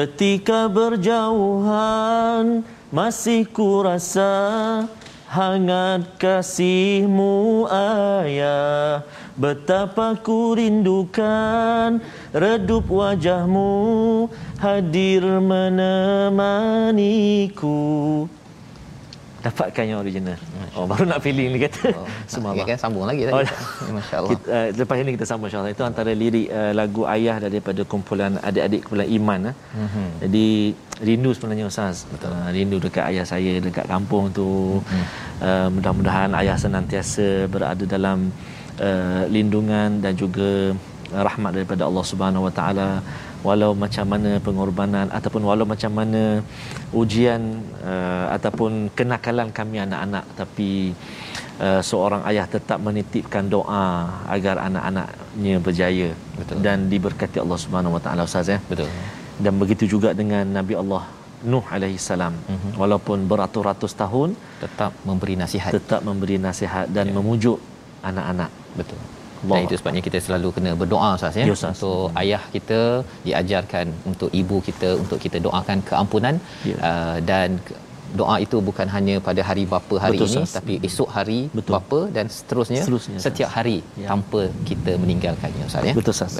Ketika 0.00 0.64
berjauhan 0.72 2.64
masih 2.88 3.44
ku 3.44 3.84
rasa 3.84 4.32
hangat 5.28 6.16
kasihmu 6.16 7.68
ayah. 7.68 9.04
Betapa 9.36 10.16
ku 10.16 10.56
rindukan 10.56 12.00
redup 12.32 12.88
wajahmu 12.88 14.32
hadir 14.56 15.20
menemaniku 15.44 16.64
Dapatkan 19.40 19.84
yang 19.88 19.98
original. 20.04 20.36
Oh, 20.76 20.84
baru 20.84 21.08
nak 21.08 21.24
feeling 21.24 21.56
ni 21.56 21.58
kata. 21.64 21.96
Oh, 21.96 22.04
Subhanallah. 22.32 22.66
kan 22.68 22.76
sambung 22.76 23.04
lagi 23.08 23.24
Oh, 23.24 23.40
tadi. 23.40 23.48
Masya-Allah. 23.96 24.30
Uh, 24.44 24.66
lepas 24.76 24.96
ini 25.00 25.10
kita 25.16 25.24
sambung 25.24 25.48
insyaAllah 25.48 25.72
Itu 25.72 25.84
antara 25.88 26.12
lirik 26.12 26.46
uh, 26.52 26.72
lagu 26.76 27.02
ayah 27.08 27.36
daripada 27.40 27.80
kumpulan 27.88 28.36
adik-adik 28.44 28.80
kumpulan 28.84 29.08
Iman 29.08 29.40
uh. 29.50 29.54
Mhm. 29.56 29.80
mm-hmm. 29.80 30.08
Jadi 30.28 30.46
rindu 31.00 31.30
sebenarnya 31.32 31.64
Ustaz 31.72 32.04
Betul. 32.12 32.30
Uh, 32.36 32.48
Rindu 32.52 32.76
dekat 32.84 33.04
ayah 33.10 33.24
saya 33.24 33.52
dekat 33.64 33.86
kampung 33.88 34.28
tu 34.28 34.78
mm-hmm. 34.84 35.04
uh, 35.40 35.68
Mudah-mudahan 35.72 36.30
ayah 36.40 36.56
senantiasa 36.60 37.48
berada 37.48 37.84
dalam 37.88 38.28
uh, 38.76 39.24
lindungan 39.32 40.04
dan 40.04 40.12
juga 40.12 40.76
rahmat 41.10 41.50
daripada 41.58 41.82
Allah 41.88 42.04
Subhanahu 42.06 42.46
Wa 42.46 42.52
Taala 42.54 42.88
walau 43.46 43.70
macam 43.84 44.04
mana 44.12 44.30
pengorbanan 44.46 45.06
ataupun 45.18 45.42
walau 45.48 45.66
macam 45.72 45.92
mana 45.98 46.22
ujian 47.00 47.42
uh, 47.92 48.26
ataupun 48.36 48.92
kenakalan 48.98 49.48
kami 49.58 49.76
anak-anak 49.86 50.24
tapi 50.40 50.70
uh, 51.64 51.80
seorang 51.90 52.22
ayah 52.30 52.46
tetap 52.54 52.78
menitipkan 52.88 53.46
doa 53.54 53.84
agar 54.36 54.56
anak-anaknya 54.68 55.56
berjaya 55.66 56.08
Betul. 56.38 56.58
dan 56.66 56.78
diberkati 56.92 57.38
Allah 57.44 57.58
Subhanahu 57.64 57.96
Wa 57.96 58.02
Taala 58.04 58.22
Ustaz 58.28 58.48
ya. 58.54 58.58
betul 58.72 58.90
Dan 59.44 59.56
begitu 59.62 59.84
juga 59.94 60.12
dengan 60.20 60.44
Nabi 60.58 60.76
Allah 60.82 61.04
Nuh 61.40 61.64
alaihi 61.74 61.96
salam. 61.96 62.34
Mhm. 62.54 62.76
Walaupun 62.76 63.24
beratus-ratus 63.24 63.92
tahun 63.96 64.36
tetap 64.60 64.92
memberi 65.08 65.34
nasihat 65.42 65.72
tetap 65.72 66.00
memberi 66.04 66.36
nasihat 66.36 66.84
dan 66.92 67.08
Ya. 67.08 67.14
memujuk 67.16 67.56
anak-anak. 68.04 68.50
betul 68.76 69.00
Allah. 69.42 69.56
dan 69.56 69.66
itu 69.66 69.74
sebabnya 69.80 70.02
kita 70.08 70.18
selalu 70.26 70.48
kena 70.56 70.72
berdoa 70.80 71.10
Ustaz 71.18 71.36
ya 71.40 71.44
Ya, 71.48 71.54
Ustaz. 71.58 71.72
untuk 71.74 72.02
ayah 72.22 72.42
kita 72.54 72.80
diajarkan 73.26 73.86
untuk 74.10 74.30
ibu 74.40 74.56
kita 74.68 74.90
untuk 75.02 75.18
kita 75.24 75.38
doakan 75.46 75.78
keampunan 75.90 76.34
Ya. 76.70 76.76
uh, 76.90 77.16
dan 77.30 77.48
ke- 77.68 77.78
doa 78.20 78.36
itu 78.44 78.58
bukan 78.68 78.86
hanya 78.94 79.16
pada 79.26 79.42
hari 79.48 79.64
bapa 79.72 79.94
hari 80.04 80.18
Betul, 80.18 80.28
ini 80.30 80.36
Ustaz. 80.42 80.54
tapi 80.58 80.74
esok 80.88 81.08
hari 81.16 81.40
Betul. 81.58 81.72
bapa 81.76 82.00
dan 82.16 82.26
seterusnya, 82.36 82.80
Seterusnya, 82.82 83.18
setiap 83.26 83.50
hari 83.56 83.76
Ya. 84.02 84.08
tanpa 84.12 84.40
kita 84.70 84.92
meninggalkannya 85.02 85.64
Ustaz 85.70 85.86
ya 85.90 85.94
Betul 85.98 86.14
Ustaz. 86.16 86.34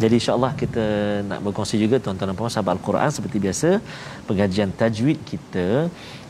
Jadi 0.00 0.14
insya-Allah 0.18 0.52
kita 0.60 0.84
nak 1.28 1.40
berkongsi 1.44 1.76
juga 1.82 1.96
tuan-tuan 2.04 2.30
dan 2.32 2.36
puan 2.38 2.52
sahabat 2.54 2.72
Al-Quran 2.76 3.10
seperti 3.16 3.36
biasa 3.44 3.68
pengajian 4.28 4.70
tajwid 4.80 5.18
kita 5.30 5.66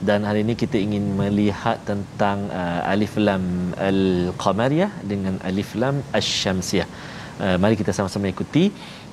dan 0.09 0.27
hari 0.29 0.43
ini 0.45 0.55
kita 0.63 0.77
ingin 0.87 1.05
melihat 1.21 1.79
tentang 1.91 2.51
uh, 2.51 2.93
alif 2.93 3.15
lam 3.27 3.45
al-qamariyah 3.91 4.91
dengan 5.13 5.39
alif 5.51 5.73
lam 5.83 6.03
asy-syamsiyah. 6.19 6.89
Uh, 7.43 7.57
mari 7.63 7.75
kita 7.79 7.93
sama-sama 7.97 8.27
ikuti 8.31 8.65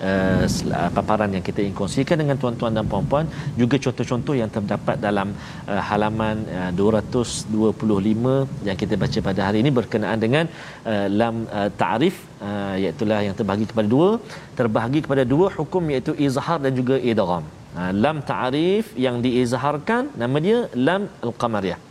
uh, 0.08 0.46
paparan 0.96 1.32
yang 1.36 1.44
kita 1.48 1.60
ingin 1.64 1.76
kongsikan 1.80 2.18
dengan 2.22 2.38
tuan-tuan 2.42 2.74
dan 2.78 2.86
puan-puan. 2.92 3.26
Juga 3.62 3.76
contoh-contoh 3.86 4.36
yang 4.42 4.50
terdapat 4.56 5.02
dalam 5.06 5.34
uh, 5.66 5.82
halaman 5.90 6.46
uh, 6.58 6.72
225 6.78 8.68
yang 8.68 8.78
kita 8.82 8.94
baca 9.04 9.20
pada 9.30 9.42
hari 9.48 9.66
ini 9.66 9.72
berkenaan 9.80 10.20
dengan 10.26 10.46
uh, 10.92 11.08
lam 11.22 11.36
uh, 11.60 11.70
ta'rif 11.82 12.22
uh, 12.50 12.76
iaitu 12.84 13.10
yang 13.30 13.38
terbahagi 13.40 13.66
kepada 13.72 13.88
dua 13.96 14.12
terbahagi 14.60 15.02
kepada 15.08 15.26
dua 15.34 15.50
hukum 15.58 15.90
iaitu 15.90 16.14
izhar 16.28 16.60
dan 16.68 16.74
juga 16.82 17.02
idgham. 17.12 17.44
Uh, 17.80 17.92
lam 18.04 18.22
ta'rif 18.34 18.94
yang 19.08 19.18
diizharkan 19.26 20.14
nama 20.22 20.38
dia 20.38 20.60
lam 20.78 21.10
al-qamariyah. 21.26 21.82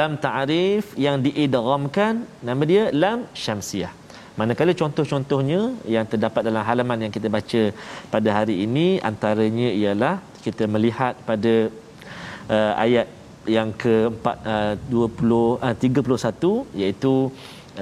Lam 0.00 0.12
ta'rif 0.26 0.98
yang 1.06 1.22
diidghamkan 1.22 2.26
nama 2.50 2.62
dia 2.72 2.84
lam 3.04 3.18
syamsiyah 3.46 3.99
Manakala 4.40 4.72
contoh-contohnya 4.82 5.60
yang 5.94 6.06
terdapat 6.12 6.42
dalam 6.48 6.64
halaman 6.68 6.98
yang 7.04 7.12
kita 7.16 7.28
baca 7.36 7.62
pada 8.14 8.28
hari 8.38 8.54
ini 8.66 8.86
antaranya 9.10 9.68
ialah 9.80 10.14
kita 10.44 10.64
melihat 10.74 11.14
pada 11.28 11.54
uh, 12.54 12.72
ayat 12.84 13.06
yang 13.56 13.70
ke-4 13.82 14.26
uh, 14.54 14.74
20 14.88 15.66
uh, 15.66 15.74
31 15.76 16.80
iaitu 16.80 17.14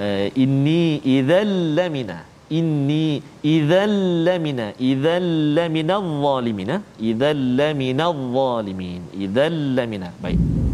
uh, 0.03 0.25
inni 0.43 0.83
idzal 1.15 1.51
lamina 1.79 2.19
inni 2.59 3.21
idzal 3.55 3.95
lamina 4.27 4.67
idzal 4.91 5.27
lamina 5.57 5.97
zalimina 6.23 6.77
idzal 7.11 7.43
lamina 7.59 8.07
zalimin 8.37 9.03
idzal 9.25 9.57
lamina. 9.77 10.09
Baik 10.23 10.68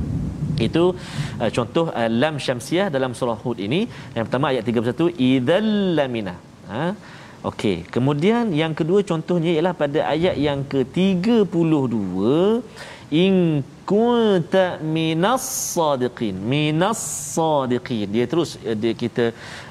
itu 0.59 0.83
uh, 1.41 1.49
contoh 1.57 1.85
uh, 1.91 2.09
lam 2.21 2.35
syamsiah 2.45 2.87
dalam 2.95 3.11
surah 3.17 3.39
hud 3.43 3.59
ini 3.67 3.87
yang 4.15 4.23
pertama 4.27 4.51
ayat 4.53 4.63
31 4.63 5.15
idzal 5.29 5.67
lamina. 5.99 6.35
Ha? 6.71 6.85
Okey. 7.45 7.85
Kemudian 7.93 8.49
yang 8.57 8.73
kedua 8.73 9.05
contohnya 9.05 9.53
ialah 9.53 9.77
pada 9.77 10.09
ayat 10.09 10.33
yang 10.33 10.65
ke-32 10.65 12.15
in 13.11 13.63
kunta 13.89 14.81
minas 14.95 15.43
sadiqin 15.75 16.35
minas 16.53 16.99
sadiqin. 17.35 18.07
Dia 18.15 18.25
terus 18.31 18.57
uh, 18.57 18.75
dia 18.83 18.93
kita 19.03 19.25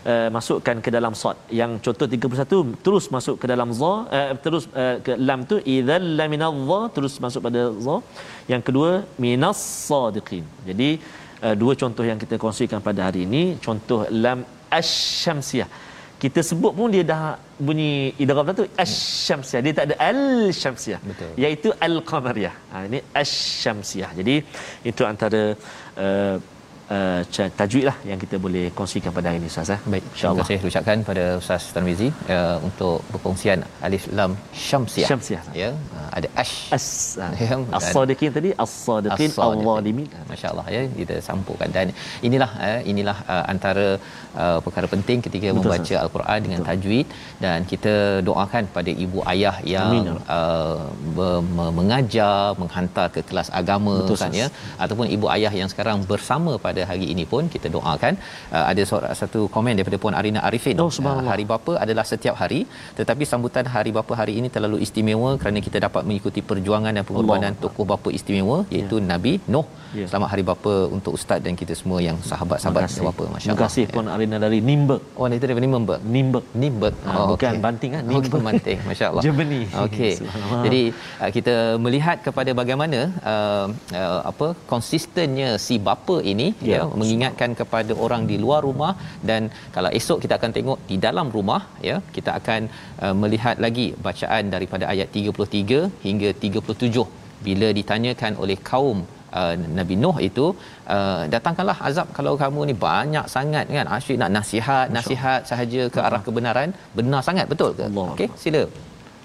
uh, 0.07 0.29
masukkan 0.37 0.77
ke 0.85 0.91
dalam 0.97 1.15
sad. 1.23 1.37
Yang 1.61 1.71
contoh 1.85 2.07
31 2.07 2.85
terus 2.85 3.05
masuk 3.17 3.37
ke 3.43 3.47
dalam 3.53 3.71
za 3.81 3.95
uh, 4.19 4.33
terus 4.45 4.67
uh, 4.71 4.97
ke 5.07 5.19
lam 5.29 5.43
tu 5.51 5.59
idzal 5.75 6.05
laminadh 6.21 6.59
za 6.71 6.81
terus 6.97 7.15
masuk 7.25 7.43
pada 7.49 7.63
za. 7.87 7.97
Yang 8.53 8.63
kedua 8.69 8.91
minas 9.25 9.59
sadiqin. 9.89 10.45
Jadi 10.69 10.91
uh, 11.45 11.55
dua 11.59 11.75
contoh 11.75 12.07
yang 12.11 12.21
kita 12.21 12.39
kongsikan 12.45 12.79
pada 12.89 13.11
hari 13.11 13.27
ini. 13.29 13.59
Contoh 13.67 14.07
lam 14.11 14.47
asy-syamsiyah 14.71 15.94
kita 16.25 16.41
sebut 16.51 16.73
pun 16.79 16.89
dia 16.95 17.05
dah 17.13 17.23
bunyi 17.67 17.91
idgham 18.23 18.49
tu 18.61 18.65
asy-syamsiyah 18.85 19.61
dia 19.65 19.73
tak 19.79 19.87
ada 19.89 19.97
al-syamsiyah 20.11 21.01
iaitu 21.43 21.69
al-qamariyah 21.87 22.55
ha, 22.73 22.77
ini 22.89 22.99
asy-syamsiyah 23.23 24.11
jadi 24.19 24.35
itu 24.91 25.03
antara 25.13 25.43
uh, 26.05 26.37
uh, 26.97 27.21
tajwid 27.59 27.85
lah 27.91 27.97
yang 28.11 28.19
kita 28.23 28.37
boleh 28.45 28.65
kongsikan 28.79 29.13
pada 29.17 29.27
hari 29.31 29.39
ini 29.43 29.49
Ustaz 29.53 29.71
eh? 29.77 29.81
Baik, 29.93 30.05
terima 30.05 30.15
insyaallah. 30.15 30.47
kasih 30.49 30.69
ucapkan 30.71 30.99
pada 31.09 31.25
Ustaz 31.43 31.63
Tarmizi 31.75 32.09
uh, 32.37 32.57
untuk 32.69 32.97
perkongsian 33.13 33.59
alif 33.87 34.05
lam 34.19 34.33
syamsiah. 34.67 35.09
Syamsiah. 35.11 35.43
Ya, 35.63 35.71
uh, 35.99 36.09
ada 36.19 36.29
ash. 36.43 36.57
as 36.77 36.87
Ya, 37.45 37.51
dan- 37.57 37.67
as-sadiqin 37.79 38.31
tadi 38.39 38.51
as-sadiqin 38.65 39.31
As-Sadiqin. 39.31 39.67
al-zalimin 39.67 40.09
Masya-Allah 40.31 40.67
ya 40.77 40.83
kita 41.01 41.15
sambungkan 41.29 41.69
dan 41.77 41.87
inilah 42.29 42.51
eh, 42.69 42.81
inilah 42.93 43.17
uh, 43.35 43.45
antara 43.53 43.87
uh, 44.43 44.59
perkara 44.67 44.87
penting 44.95 45.19
ketika 45.27 45.47
Betul, 45.49 45.59
membaca 45.59 45.95
al-Quran 46.05 46.39
dengan 46.47 46.61
tajwid. 46.69 47.07
Dan 47.45 47.59
kita 47.73 47.95
doakan 48.29 48.65
pada 48.77 48.91
ibu 49.05 49.19
ayah 49.33 49.57
yang 49.75 49.91
Amin, 49.93 50.07
uh, 50.39 50.79
be- 51.17 51.43
mengajar 51.79 52.55
menghantar 52.63 53.07
ke 53.15 53.21
kelas 53.29 53.49
agama 53.61 53.95
Betul, 54.01 54.17
kan 54.23 54.33
ya. 54.43 54.49
Ataupun 54.85 55.07
ibu 55.17 55.27
ayah 55.37 55.53
yang 55.61 55.69
sekarang 55.73 55.99
bersama 56.13 56.53
pada 56.67 56.74
hari 56.91 57.07
ini 57.15 57.25
pun 57.33 57.47
kita 57.55 57.69
doakan 57.77 58.15
uh, 58.57 58.65
ada 58.71 58.83
seorang 58.91 59.15
satu 59.23 59.41
komen 59.55 59.75
daripada 59.79 59.99
puan 60.05 60.17
Arina 60.21 60.43
Arifin 60.49 60.77
Oh. 60.85 60.91
Uh, 61.05 61.23
hari 61.31 61.45
bapa 61.53 61.73
adalah 61.85 62.05
setiap 62.13 62.35
hari 62.43 62.61
tetapi 62.99 63.25
sambutan 63.31 63.65
hari 63.75 63.91
bapa 63.99 64.13
hari 64.21 64.35
ini 64.41 64.49
terlalu 64.55 64.79
istimewa 64.87 65.31
kerana 65.41 65.59
kita 65.67 65.79
dapat 65.87 66.03
mengikuti 66.09 66.41
perjuangan 66.51 66.93
dan 66.99 67.05
pengorbanan 67.09 67.53
Allah. 67.55 67.63
tokoh 67.65 67.87
bapa 67.93 68.09
istimewa 68.19 68.59
iaitu 68.75 68.99
Nabi 69.13 69.35
Nuh 69.55 69.67
Ya. 69.95 70.07
selamat 70.11 70.29
hari 70.33 70.43
bapa 70.43 70.73
untuk 70.97 71.13
ustaz 71.19 71.39
dan 71.47 71.55
kita 71.61 71.71
semua 71.81 72.03
yang 72.03 72.17
sahabat-sahabat 72.31 72.81
Terima 72.83 72.91
kasih. 72.91 73.05
bapa 73.09 73.23
Terima 73.23 73.35
masya-Allah 73.39 73.61
kasih 73.63 73.85
Puan 73.95 74.09
Arina 74.15 74.37
dari 74.45 74.59
Nimberg. 74.69 75.03
oh 75.15 75.27
itu 75.31 75.47
daripada 75.47 75.67
Nimberg 75.67 76.01
Nimberg. 76.15 76.45
Nimberg 76.63 76.95
Ah, 77.07 77.27
bukan 77.31 77.55
Banting, 77.67 77.93
ah. 77.95 78.01
oh, 78.01 78.07
Nimberg. 78.09 78.25
bukan 78.27 78.43
Banting 78.49 78.79
masya-Allah 78.89 79.23
okey 79.87 80.13
jadi 80.67 80.81
uh, 81.23 81.31
kita 81.37 81.55
melihat 81.85 82.17
kepada 82.27 82.51
bagaimana 82.61 82.99
uh, 83.33 83.67
uh, 84.01 84.21
apa 84.31 84.47
konsistennya 84.73 85.51
si 85.67 85.79
bapa 85.79 86.17
ini 86.33 86.47
Ya. 86.71 86.77
ya. 86.77 86.83
mengingatkan 87.01 87.51
kepada 87.61 87.93
orang 88.05 88.23
di 88.31 88.37
luar 88.45 88.61
rumah 88.69 88.93
dan 89.31 89.43
kalau 89.77 89.91
esok 89.99 90.19
kita 90.25 90.37
akan 90.39 90.53
tengok 90.59 90.79
di 90.91 90.99
dalam 91.07 91.29
rumah 91.37 91.61
ya 91.89 91.97
kita 92.17 92.31
akan 92.41 92.63
uh, 93.05 93.15
melihat 93.23 93.59
lagi 93.67 93.87
bacaan 94.07 94.45
daripada 94.55 94.87
ayat 94.95 95.11
33 95.21 95.83
hingga 96.07 96.31
37 96.47 97.05
bila 97.47 97.69
ditanyakan 97.79 98.33
oleh 98.43 98.59
kaum 98.71 98.99
uh, 99.41 99.55
Nabi 99.79 99.95
Nuh 100.03 100.17
itu 100.29 100.47
uh, 100.97 101.23
datangkanlah 101.35 101.79
azab 101.89 102.09
kalau 102.19 102.35
kamu 102.43 102.61
ni 102.71 102.75
banyak 102.87 103.27
sangat 103.37 103.67
kan? 103.77 103.89
Asyik 103.97 104.19
nak 104.23 104.33
nasihat 104.39 104.87
nasihat 104.99 105.41
sahaja 105.51 105.83
ke 105.95 106.01
arah 106.09 106.23
kebenaran? 106.27 106.71
Benar 106.99 107.23
sangat 107.29 107.49
betul 107.53 107.73
ke? 107.79 107.89
Okey 108.15 108.31
sila. 108.45 108.63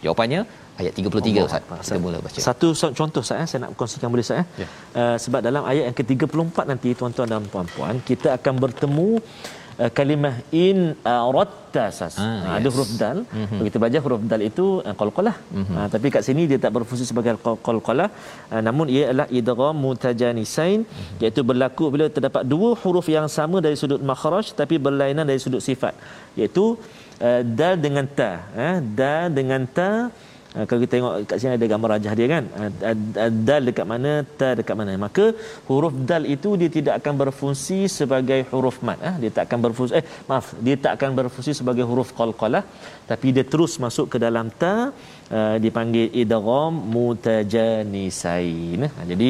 Jawapannya 0.04 0.42
ayat 0.80 0.94
33 1.00 1.44
Allah 1.44 1.46
Ustaz 1.50 1.62
Akbar. 1.62 1.78
kita 1.84 2.00
mula 2.06 2.18
baca 2.26 2.40
Satu 2.48 2.68
contoh 3.00 3.24
saya 3.30 3.44
saya 3.50 3.60
nak 3.64 3.72
kongsikan 3.80 4.10
boleh 4.14 4.26
saya. 4.32 4.44
Ya. 4.62 4.68
Uh, 5.02 5.18
sebab 5.24 5.40
dalam 5.48 5.64
ayat 5.72 5.84
yang 5.90 5.98
ke-34 6.00 6.58
nanti 6.72 6.90
tuan-tuan 7.00 7.28
dan 7.34 7.48
puan-puan 7.54 7.96
kita 8.10 8.30
akan 8.38 8.54
bertemu 8.64 9.10
uh, 9.82 9.92
kalimah 9.98 10.36
in 10.66 10.78
aratta 11.16 11.86
sas. 11.98 12.16
Ah, 12.18 12.28
Ah, 12.28 12.36
yes. 12.36 12.54
Ada 12.58 12.68
huruf 12.74 12.92
dal. 13.02 13.18
Mm-hmm. 13.40 13.60
Kita 13.68 13.78
belajar 13.82 14.02
huruf 14.06 14.22
dal 14.32 14.44
itu 14.50 14.66
uh, 14.88 14.96
qalqalah. 15.02 15.36
Mm-hmm. 15.58 15.76
Uh, 15.80 15.88
tapi 15.94 16.08
kat 16.16 16.24
sini 16.28 16.44
dia 16.52 16.60
tak 16.66 16.74
berfungsi 16.78 17.06
sebagai 17.12 17.34
qal- 17.46 17.60
qalqalah. 17.68 18.10
Uh, 18.54 18.62
namun 18.68 18.86
ia 18.96 19.04
adalah 19.12 19.28
idgham 19.40 19.76
mutajanisain 19.86 20.80
mm-hmm. 20.86 21.22
iaitu 21.24 21.42
berlaku 21.52 21.86
bila 21.96 22.08
terdapat 22.16 22.44
dua 22.54 22.72
huruf 22.84 23.10
yang 23.18 23.28
sama 23.38 23.60
dari 23.66 23.78
sudut 23.82 24.02
makhraj 24.12 24.48
tapi 24.62 24.78
berlainan 24.88 25.28
dari 25.32 25.42
sudut 25.46 25.64
sifat. 25.70 25.94
Iaitu 26.40 26.66
uh, 27.28 27.42
dal 27.60 27.76
dengan 27.86 28.08
ta, 28.20 28.32
eh 28.68 28.76
dal 29.00 29.28
dengan 29.40 29.64
ta 29.80 29.92
Uh, 30.58 30.66
kalau 30.68 30.80
kita 30.82 30.92
tengok 30.98 31.14
kat 31.30 31.38
sini 31.42 31.54
ada 31.58 31.68
gambar 31.72 31.90
rajah 31.94 32.14
dia 32.20 32.28
kan? 32.32 32.44
Uh, 32.60 32.72
uh, 32.92 33.32
dal 33.48 33.62
dekat 33.70 33.86
mana 33.92 34.12
ta 34.40 34.48
dekat 34.60 34.76
mana. 34.80 34.94
Maka 35.04 35.26
huruf 35.68 35.94
dal 36.10 36.24
itu 36.36 36.50
dia 36.62 36.70
tidak 36.78 36.94
akan 37.00 37.14
berfungsi 37.22 37.80
sebagai 37.98 38.40
huruf 38.52 38.78
ah 39.10 39.16
dia 39.22 39.32
tak 39.36 39.44
akan 39.48 39.60
berfungsi 39.66 39.94
eh 40.00 40.06
maaf 40.30 40.48
dia 40.66 40.76
tak 40.86 40.94
akan 40.98 41.10
berfungsi 41.20 41.52
sebagai 41.60 41.86
huruf 41.90 42.10
qalqalah. 42.20 42.64
Tapi 43.12 43.28
dia 43.36 43.46
terus 43.52 43.74
masuk 43.86 44.06
ke 44.14 44.18
dalam 44.26 44.46
ta 44.62 44.74
dipanggil 45.66 46.08
idgham 46.22 46.74
mutajanisain. 46.96 48.82
Jadi 49.12 49.30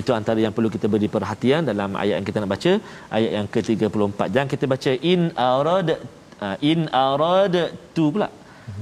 itu 0.00 0.10
antara 0.18 0.38
yang 0.44 0.54
perlu 0.56 0.70
kita 0.76 0.86
beri 0.94 1.08
perhatian 1.16 1.62
dalam 1.70 1.90
ayat 2.02 2.14
yang 2.18 2.28
kita 2.30 2.38
nak 2.42 2.52
baca. 2.54 2.72
Ayat 3.18 3.30
yang 3.38 3.46
ke-34 3.54 4.20
jangan 4.34 4.48
kita 4.54 4.64
baca 4.74 4.92
in 5.12 5.22
arad 5.52 5.88
in 6.70 6.80
arad 7.04 7.54
tu 7.98 8.06
pula 8.16 8.28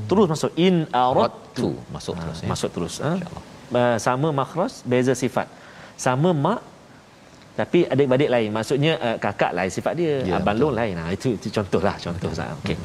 terus 0.09 0.25
masuk 0.33 0.51
in 0.65 0.75
arad 1.05 1.33
tu 1.59 1.69
masuk 1.95 2.15
terus 2.21 2.37
ya. 2.43 2.47
masuk 2.51 2.69
terus 2.75 2.93
ha? 3.03 3.11
InsyaAllah. 3.15 3.43
Uh, 3.79 3.97
sama 4.05 4.27
makhraj 4.39 4.73
beza 4.91 5.13
sifat 5.23 5.47
sama 6.05 6.29
mak 6.45 6.61
tapi 7.59 7.79
adik-adik 7.93 8.29
lain 8.35 8.49
maksudnya 8.55 8.93
uh, 9.07 9.17
kakak 9.23 9.51
lain 9.57 9.71
sifat 9.77 9.93
dia 9.99 10.13
Ya, 10.23 10.31
yeah, 10.31 10.39
abang 10.39 10.57
long 10.61 10.75
lain 10.79 10.93
nah 10.99 11.07
itu 11.15 11.27
itu 11.37 11.47
contohlah 11.57 11.95
contoh 12.05 12.29
Ustaz 12.35 12.55
okey 12.59 12.77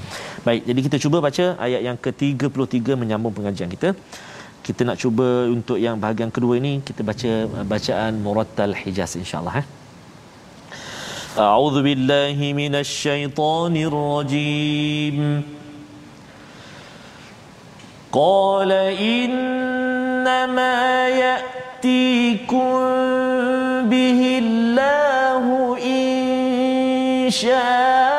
baik 0.47 0.62
jadi 0.68 0.81
kita 0.87 0.97
cuba 1.05 1.18
baca 1.27 1.47
ayat 1.66 1.81
yang 1.88 1.97
ke-33 2.05 2.99
menyambung 3.03 3.35
pengajian 3.38 3.70
kita 3.75 3.90
kita 4.66 4.81
nak 4.88 4.97
cuba 5.03 5.29
untuk 5.57 5.79
yang 5.87 5.97
bahagian 6.05 6.31
kedua 6.37 6.55
ini 6.62 6.73
kita 6.88 7.01
baca 7.11 7.33
uh, 7.57 7.64
bacaan 7.73 8.12
murattal 8.27 8.75
hijaz 8.83 9.14
insyaallah 9.25 9.57
eh 9.62 9.68
أعوذ 11.35 11.77
بالله 11.83 12.38
من 12.62 12.75
الشيطان 12.85 13.75
الرجيم 13.90 15.18
قال 18.12 18.72
إنما 19.02 20.78
يأتيكم 21.08 22.80
به 23.89 24.39
الله 24.43 25.78
إن 25.86 27.30
شاء 27.30 28.18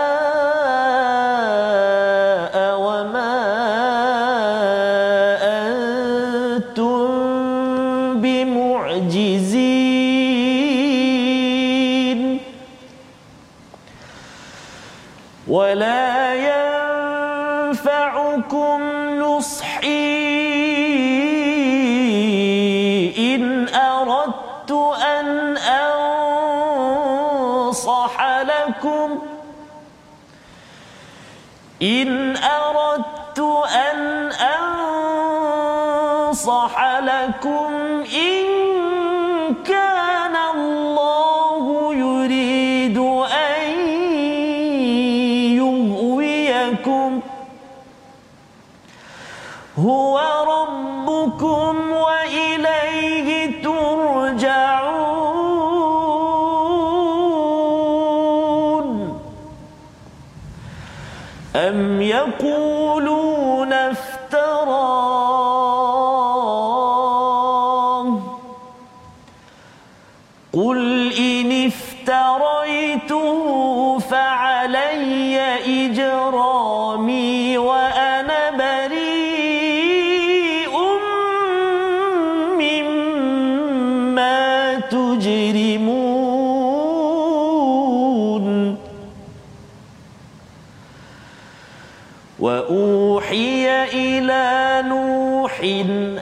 إن 31.83 32.37
أردت 32.37 33.39
أن 33.91 34.33
أنصح 36.31 36.99
لكم 37.01 37.90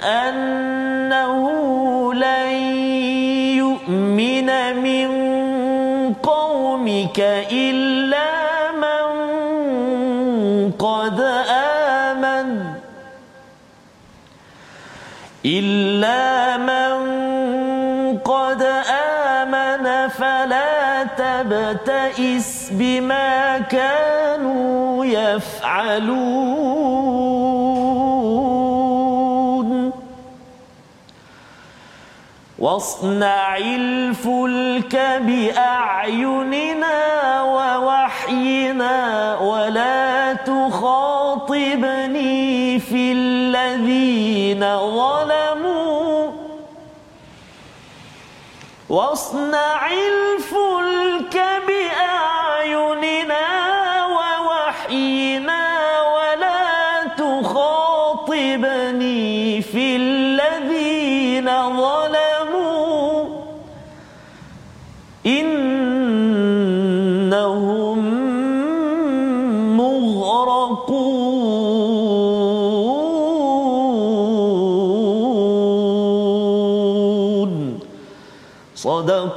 أنه 0.03 1.35
لن 2.15 2.53
يؤمن 3.57 4.51
من 4.83 5.09
قومك 6.15 7.21
إلا 7.53 8.29
من 8.73 9.07
قد 10.79 11.21
آمن 11.51 12.65
إلا 15.47 16.57
من 16.57 16.99
قد 18.19 18.63
آمن 19.43 20.09
فلا 20.09 21.05
تبتئس 21.05 22.69
بما 22.73 23.59
كانوا 23.59 25.05
يفعلون 25.05 27.08
واصنع 32.59 33.57
الفلك 33.57 34.97
بأعيننا 35.21 36.99
ووحينا 37.43 38.97
ولا 39.39 40.35
تخاطبني 40.35 41.59
في 42.79 43.13
الذين 43.13 44.61
ظلموا. 44.79 46.33
واصنع 48.89 49.87
الفلك 49.87 50.68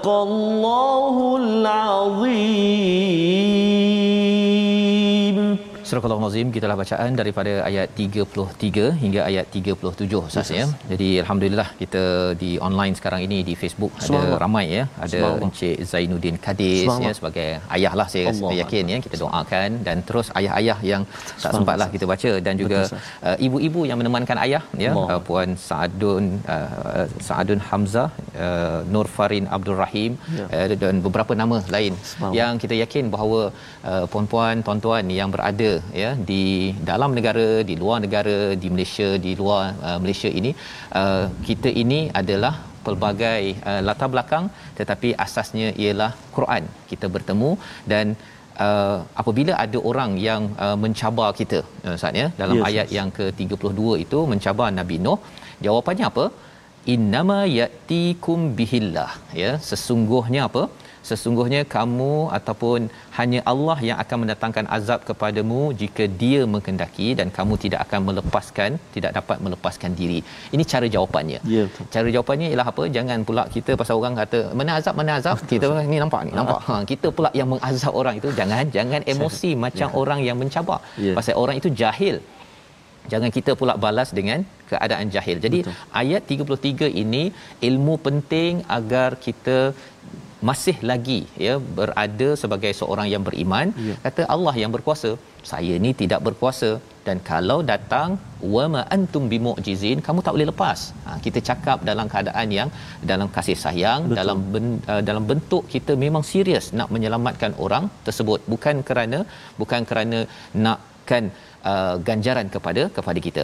صدق 0.01 0.09
الله 0.09 1.30
Surah 5.92 6.08
Al-Azim 6.16 6.48
kita 6.56 6.64
telah 6.66 6.78
bacaan 6.82 7.12
daripada 7.20 7.54
ayat 7.70 7.88
33 8.02 8.84
hingga 9.02 9.22
ayat 9.30 9.46
37 9.56 10.20
Ustaz 10.28 10.50
ya. 10.58 10.66
Jadi 10.92 11.08
alhamdulillah 11.22 11.66
kita 11.82 12.04
di 12.42 12.52
online 12.68 12.96
sekarang 13.00 13.22
ini 13.26 13.38
di 13.50 13.54
Facebook 13.62 13.92
ada 14.06 14.22
ramai 14.44 14.64
ya. 14.76 14.84
Ada 15.06 15.20
Encik 15.46 15.76
Zainuddin 15.90 16.38
Kadis 16.46 16.88
ya 17.06 17.12
sebagai 17.18 17.48
ayah 17.78 17.94
lah 18.00 18.08
saya, 18.14 18.32
saya 18.38 18.56
yakin 18.62 18.94
ya. 18.94 19.00
Kita 19.08 19.20
doakan 19.24 19.70
dan 19.88 19.98
terus 20.12 20.30
ayah-ayah 20.42 20.78
yang 20.92 21.04
tak 21.44 21.52
sempatlah 21.58 21.90
kita 21.96 22.08
baca 22.14 22.32
dan 22.46 22.56
juga 22.62 22.80
uh, 23.28 23.36
ibu-ibu 23.48 23.84
yang 23.90 24.00
menemankan 24.04 24.40
ayah 24.46 24.64
ya. 24.86 24.94
Uh, 24.96 25.20
puan 25.28 25.60
Saadun 25.68 26.40
uh, 26.56 27.06
Saadun 27.28 27.60
Hamzah 27.68 28.08
uh, 28.46 28.80
Nur 28.94 29.10
Farin 29.18 29.52
Abdul 29.58 29.80
Rahim 29.84 30.16
Ya. 30.40 30.48
uh, 30.56 30.80
dan 30.86 31.04
beberapa 31.10 31.36
nama 31.44 31.60
lain 31.76 31.94
yang 32.40 32.56
kita 32.64 32.78
yakin 32.84 33.12
bahawa 33.18 33.42
uh, 33.92 34.06
puan-puan 34.12 34.64
tuan-tuan 34.68 35.06
yang 35.20 35.28
berada 35.36 35.81
ya 36.02 36.10
di 36.30 36.44
dalam 36.90 37.12
negara 37.18 37.48
di 37.70 37.76
luar 37.82 37.98
negara 38.06 38.36
di 38.64 38.68
Malaysia 38.74 39.10
di 39.26 39.32
luar 39.42 39.64
uh, 39.88 39.98
Malaysia 40.04 40.30
ini 40.40 40.52
uh, 41.02 41.26
kita 41.48 41.72
ini 41.84 42.00
adalah 42.22 42.54
pelbagai 42.86 43.42
uh, 43.70 43.82
latar 43.88 44.10
belakang 44.14 44.46
tetapi 44.80 45.10
asasnya 45.26 45.70
ialah 45.86 46.12
Quran 46.38 46.66
kita 46.92 47.10
bertemu 47.16 47.52
dan 47.94 48.08
Uh, 48.64 48.98
apabila 49.22 49.54
ada 49.64 49.80
orang 49.90 50.12
yang 50.26 50.42
uh, 50.64 50.76
mencabar 50.82 51.30
kita 51.38 51.60
uh, 51.88 51.96
Ustaz 51.98 52.18
ya 52.22 52.26
dalam 52.42 52.58
Yes, 52.58 52.66
ayat 52.70 52.88
yang 52.96 53.10
ke-32 53.18 53.82
itu 54.04 54.20
mencabar 54.32 54.68
Nabi 54.80 54.98
Nuh 55.06 55.20
jawapannya 55.66 56.06
apa? 56.10 56.26
Innama 56.94 57.40
yatikum 57.60 58.40
bihillah 58.58 59.12
ya 59.42 59.52
sesungguhnya 59.70 60.42
apa 60.50 60.64
sesungguhnya 61.10 61.62
kamu 61.76 62.14
ataupun 62.38 62.80
hanya 63.18 63.40
Allah 63.52 63.78
yang 63.88 63.98
akan 64.04 64.18
mendatangkan 64.24 64.66
azab 64.78 65.00
kepadamu 65.10 65.62
jika 65.82 66.06
dia 66.22 66.42
menghendaki 66.54 67.08
dan 67.20 67.28
kamu 67.38 67.54
tidak 67.64 67.80
akan 67.86 68.02
melepaskan 68.10 68.72
tidak 68.96 69.12
dapat 69.18 69.38
melepaskan 69.46 69.92
diri. 70.00 70.20
Ini 70.56 70.64
cara 70.74 70.88
jawapannya. 70.96 71.40
Ya, 71.56 71.64
betul. 71.70 71.86
cara 71.96 72.08
jawapannya 72.16 72.48
ialah 72.52 72.68
apa? 72.74 72.84
Jangan 72.98 73.20
pula 73.30 73.46
kita 73.56 73.74
pasal 73.82 73.96
orang 74.02 74.16
kata 74.22 74.42
mana 74.60 74.78
azab 74.80 74.96
mana 75.02 75.14
azab? 75.22 75.38
Kita 75.54 75.66
ni 75.94 75.98
nampak 76.04 76.22
ni 76.28 76.34
nampak. 76.42 76.62
Ha 76.68 76.76
kita 76.92 77.08
pula 77.18 77.32
yang 77.40 77.50
mengazab 77.54 77.94
orang 78.02 78.16
itu 78.22 78.30
jangan 78.40 78.66
jangan 78.78 79.02
emosi 79.14 79.52
macam 79.66 79.90
orang 80.04 80.22
yang 80.28 80.38
mencabar. 80.44 80.80
Ya. 81.06 81.16
pasal 81.18 81.36
orang 81.44 81.58
itu 81.62 81.72
jahil. 81.82 82.18
Jangan 83.12 83.30
kita 83.36 83.52
pula 83.60 83.74
balas 83.84 84.10
dengan 84.18 84.40
keadaan 84.72 85.08
jahil. 85.16 85.38
Jadi 85.46 85.60
Betul. 85.66 85.76
ayat 86.02 86.22
33 86.34 87.02
ini 87.04 87.24
ilmu 87.70 87.96
penting 88.08 88.62
agar 88.78 89.10
kita 89.26 89.58
masih 90.50 90.76
lagi 90.90 91.20
ya 91.46 91.56
berada 91.80 92.30
sebagai 92.44 92.72
seorang 92.80 93.08
yang 93.14 93.24
beriman 93.28 93.68
ya. 93.90 93.96
kata 94.06 94.24
Allah 94.36 94.56
yang 94.62 94.72
berkuasa 94.76 95.12
saya 95.52 95.76
ni 95.84 95.92
tidak 96.02 96.22
berkuasa 96.28 96.70
dan 97.08 97.18
kalau 97.30 97.58
datang 97.72 98.10
wa 98.54 98.66
ma 98.74 98.82
antum 98.96 99.24
bimu'jizin 99.32 100.00
kamu 100.08 100.20
tak 100.26 100.34
boleh 100.36 100.48
lepas 100.52 100.80
ha, 101.06 101.18
kita 101.26 101.40
cakap 101.50 101.78
dalam 101.90 102.08
keadaan 102.14 102.50
yang 102.58 102.70
dalam 103.12 103.28
kasih 103.38 103.58
sayang 103.64 104.02
Betul. 104.06 104.18
dalam 104.20 104.40
ben, 104.54 104.68
uh, 104.94 105.02
dalam 105.10 105.24
bentuk 105.32 105.64
kita 105.76 105.96
memang 106.06 106.26
serius 106.32 106.68
nak 106.80 106.92
menyelamatkan 106.96 107.54
orang 107.66 107.86
tersebut 108.08 108.42
bukan 108.54 108.78
kerana 108.90 109.22
bukan 109.62 109.84
kerana 109.92 110.20
nakkan 110.68 111.26
uh, 111.72 111.96
ganjaran 112.10 112.48
kepada 112.56 112.84
kepada 112.98 113.20
kita. 113.28 113.44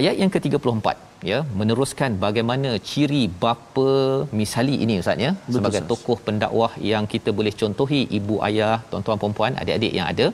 Ayat 0.00 0.14
yang 0.22 0.32
ke-34 0.34 0.88
ya 1.30 1.38
meneruskan 1.60 2.10
bagaimana 2.24 2.70
ciri 2.90 3.22
bapa 3.42 3.92
misali 4.40 4.74
ini 4.84 4.96
ustaz 5.02 5.24
ya 5.26 5.30
Betul, 5.36 5.54
sebagai 5.56 5.80
sas. 5.82 5.88
tokoh 5.92 6.18
pendakwah 6.26 6.72
yang 6.92 7.04
kita 7.14 7.30
boleh 7.38 7.52
contohi 7.62 8.00
ibu 8.18 8.36
ayah 8.48 8.74
tuan-tuan 8.90 9.20
puan-puan 9.22 9.54
adik-adik 9.62 9.92
yang 9.98 10.08
ada 10.12 10.26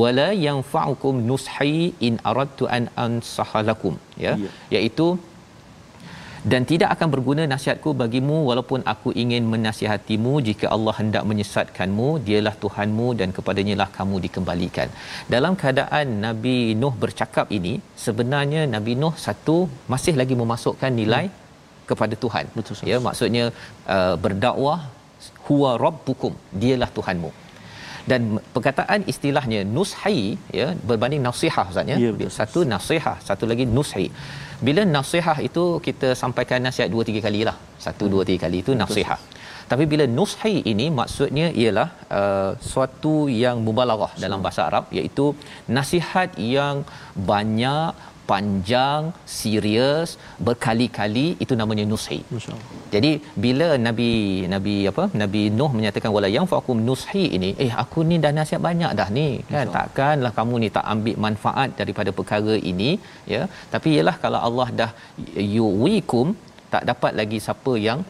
wala 0.00 0.28
yanfa'ukum 0.46 1.14
nushi 1.30 1.72
in 2.08 2.14
aradtu 2.30 2.64
an 2.76 2.84
ansahalakum 3.04 3.94
ya, 4.24 4.32
ya. 4.44 4.50
iaitu 4.76 5.06
dan 6.52 6.62
tidak 6.70 6.90
akan 6.94 7.08
berguna 7.14 7.42
nasihatku 7.52 7.90
bagimu 8.02 8.38
walaupun 8.50 8.80
aku 8.92 9.10
ingin 9.22 9.44
menasihatimu. 9.52 10.32
Jika 10.48 10.66
Allah 10.76 10.94
hendak 11.00 11.24
menyesatkanmu 11.30 12.08
dialah 12.26 12.54
Tuhanmu 12.64 13.08
dan 13.20 13.28
kepadanya 13.36 13.74
lah 13.82 13.88
kamu 13.98 14.16
dikembalikan. 14.26 14.88
Dalam 15.34 15.54
keadaan 15.62 16.06
Nabi 16.26 16.56
Nuh 16.82 16.94
bercakap 17.04 17.48
ini 17.58 17.74
sebenarnya 18.06 18.62
Nabi 18.76 18.94
Nuh 19.02 19.14
satu 19.26 19.58
masih 19.94 20.14
lagi 20.20 20.36
memasukkan 20.42 20.92
nilai 21.00 21.24
hmm. 21.26 21.36
kepada 21.90 22.14
Tuhan. 22.24 22.46
Betul 22.56 22.88
ya 22.92 22.98
maksudnya 23.08 23.44
uh, 23.96 24.14
berdakwah 24.24 24.78
huwa 25.48 25.70
rabbukum 25.84 26.32
dialah 26.62 26.90
Tuhanmu. 26.98 27.32
Dan 28.10 28.40
perkataan 28.54 29.00
istilahnya 29.12 29.58
nushi 29.76 30.18
ya 30.58 30.66
berbanding 30.88 31.22
nasihat 31.28 31.66
ustaz 31.72 31.90
ya, 31.92 31.96
ya 32.22 32.28
satu 32.36 32.60
nasihat 32.74 33.18
satu 33.28 33.44
lagi 33.50 33.64
nushi 33.78 34.06
bila 34.66 34.82
nasihat 34.96 35.38
itu 35.48 35.64
kita 35.86 36.08
sampaikan 36.22 36.58
nasihat 36.66 36.90
2 36.90 37.08
3 37.10 37.26
kali 37.26 37.40
lah. 37.48 37.56
1 37.78 37.94
2 38.14 38.28
3 38.30 38.44
kali 38.44 38.58
itu 38.64 38.72
nasihat. 38.82 39.20
Tapi 39.70 39.84
bila 39.92 40.04
nushi 40.18 40.52
ini 40.72 40.86
maksudnya 40.98 41.46
ialah 41.62 41.88
uh, 42.18 42.52
suatu 42.70 43.14
yang 43.42 43.56
mubalaghah 43.66 44.12
dalam 44.22 44.40
bahasa 44.44 44.62
Arab 44.68 44.84
iaitu 44.98 45.26
nasihat 45.76 46.32
yang 46.56 46.76
banyak 47.32 47.92
panjang, 48.30 49.02
serius, 49.40 50.08
berkali-kali 50.46 51.26
itu 51.44 51.54
namanya 51.60 51.84
nushi. 51.92 52.18
Jadi 52.94 53.10
bila 53.44 53.68
Nabi 53.86 54.10
Nabi 54.54 54.74
apa? 54.92 55.04
Nabi 55.22 55.42
Nuh 55.58 55.70
menyatakan 55.78 56.12
wala 56.16 56.28
yang 56.36 56.48
faqum 56.52 56.80
nushi 56.88 57.24
ini, 57.38 57.50
eh 57.66 57.70
aku 57.84 58.06
ni 58.10 58.18
dah 58.24 58.32
nasihat 58.38 58.62
banyak 58.68 58.92
dah 59.00 59.08
ni. 59.18 59.28
Kan 59.52 59.72
takkanlah 59.78 60.32
kamu 60.38 60.54
ni 60.64 60.68
tak 60.76 60.86
ambil 60.94 61.16
manfaat 61.26 61.70
daripada 61.80 62.12
perkara 62.20 62.56
ini, 62.72 62.90
ya. 63.34 63.42
Tapi 63.74 63.88
ialah 63.96 64.16
kalau 64.24 64.42
Allah 64.50 64.68
dah 64.82 64.90
yuwikum 65.56 66.28
tak 66.74 66.84
dapat 66.92 67.12
lagi 67.20 67.38
siapa 67.48 67.74
yang 67.88 68.00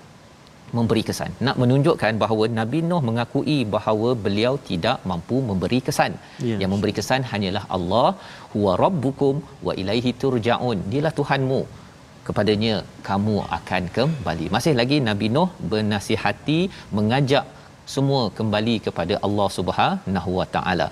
memberi 0.77 1.03
kesan 1.09 1.33
nak 1.47 1.57
menunjukkan 1.63 2.15
bahawa 2.23 2.45
Nabi 2.61 2.81
Nuh 2.91 3.01
mengakui 3.09 3.59
bahawa 3.75 4.11
beliau 4.27 4.55
tidak 4.71 4.99
mampu 5.11 5.37
memberi 5.51 5.81
kesan 5.89 6.15
yes. 6.49 6.59
yang 6.63 6.71
memberi 6.75 6.95
kesan 6.99 7.25
hanyalah 7.33 7.65
Allah 7.79 8.09
huwa 8.55 8.75
rabbukum 8.85 9.37
wa 9.69 9.75
ilaihi 9.83 10.13
turjaun 10.25 10.81
dialah 10.93 11.15
Tuhanmu 11.21 11.61
kepadanya 12.29 12.75
kamu 13.11 13.37
akan 13.59 13.85
kembali 13.99 14.49
masih 14.57 14.75
lagi 14.81 14.99
Nabi 15.11 15.29
Nuh 15.37 15.49
bernasihati 15.73 16.61
mengajak 16.99 17.47
semua 17.95 18.23
kembali 18.39 18.75
kepada 18.87 19.15
Allah 19.27 19.49
Subhanahu 19.57 20.31
Wa 20.39 20.47
Taala 20.55 20.87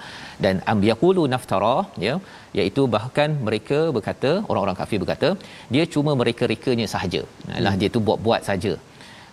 dan 0.45 0.57
am 0.73 0.81
yaqulu 0.91 1.23
naftara 1.35 1.77
ya 2.07 2.15
iaitu 2.59 2.83
bahkan 2.97 3.31
mereka 3.47 3.79
berkata 3.97 4.31
orang-orang 4.51 4.79
kafir 4.81 4.99
berkata 5.03 5.31
dia 5.75 5.85
cuma 5.95 6.13
mereka-rekanya 6.23 6.87
sahaja. 6.95 7.23
Nah 7.49 7.73
hmm. 7.73 7.81
dia 7.81 7.91
tu 7.97 8.03
buat-buat 8.09 8.43
saja. 8.51 8.75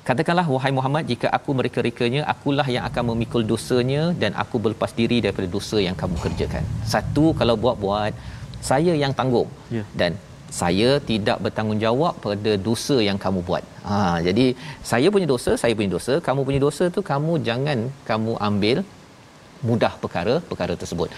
Katakanlah 0.07 0.43
wahai 0.53 0.71
Muhammad 0.77 1.03
jika 1.11 1.27
aku 1.37 1.51
mereka-rekanya 1.59 2.21
akulah 2.31 2.67
yang 2.75 2.83
akan 2.89 3.03
memikul 3.11 3.43
dosanya 3.51 4.01
dan 4.21 4.31
aku 4.43 4.59
berlepas 4.63 4.91
diri 4.99 5.17
daripada 5.23 5.47
dosa 5.55 5.77
yang 5.87 5.95
kamu 6.01 6.15
kerjakan. 6.23 6.63
Satu 6.93 7.25
kalau 7.39 7.55
buat-buat 7.63 8.11
saya 8.69 8.93
yang 9.03 9.13
tanggung. 9.19 9.47
Ya. 9.75 9.83
Dan 10.01 10.11
saya 10.59 10.89
tidak 11.09 11.37
bertanggungjawab 11.45 12.19
pada 12.25 12.51
dosa 12.67 12.97
yang 13.07 13.17
kamu 13.23 13.39
buat. 13.47 13.63
Ha 13.87 14.19
jadi 14.27 14.45
saya 14.91 15.07
punya 15.13 15.27
dosa, 15.33 15.51
saya 15.61 15.73
punya 15.77 15.91
dosa, 15.95 16.13
kamu 16.27 16.41
punya 16.47 16.61
dosa 16.67 16.83
tu 16.97 17.01
kamu 17.11 17.33
jangan 17.47 17.79
kamu 18.09 18.33
ambil 18.49 18.77
mudah 19.69 19.91
perkara 20.03 20.35
perkara 20.51 20.73
tersebut. 20.81 21.09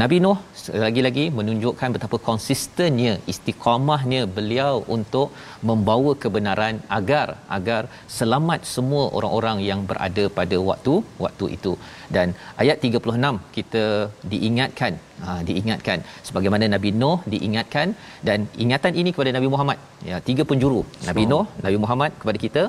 Nabi 0.00 0.16
Nuh 0.24 0.38
lagi-lagi 0.84 1.24
menunjukkan 1.38 1.90
betapa 1.96 2.18
konsistennya 2.28 3.14
istiqamahnya 3.32 4.20
beliau 4.38 4.74
untuk 4.96 5.28
membawa 5.70 6.12
kebenaran 6.24 6.76
agar 6.98 7.28
agar 7.58 7.82
selamat 8.18 8.60
semua 8.74 9.04
orang-orang 9.18 9.60
yang 9.70 9.82
berada 9.90 10.24
pada 10.40 10.58
waktu 10.70 10.94
waktu 11.24 11.46
itu. 11.58 11.74
Dan 12.16 12.28
ayat 12.62 12.78
36 12.88 13.54
kita 13.58 13.84
diingatkan 14.32 14.94
ha, 15.24 15.40
diingatkan 15.48 15.98
sebagaimana 16.28 16.64
Nabi 16.74 16.90
Nuh 17.02 17.18
diingatkan 17.34 17.88
dan 18.28 18.48
ingatan 18.64 18.94
ini 19.02 19.10
kepada 19.14 19.32
Nabi 19.36 19.48
Muhammad 19.54 19.78
ya 20.10 20.18
tiga 20.28 20.44
penjuru 20.50 20.80
Nabi 21.08 21.24
Nuh 21.32 21.44
Nabi 21.66 21.78
Muhammad 21.84 22.12
kepada 22.22 22.40
kita 22.46 22.62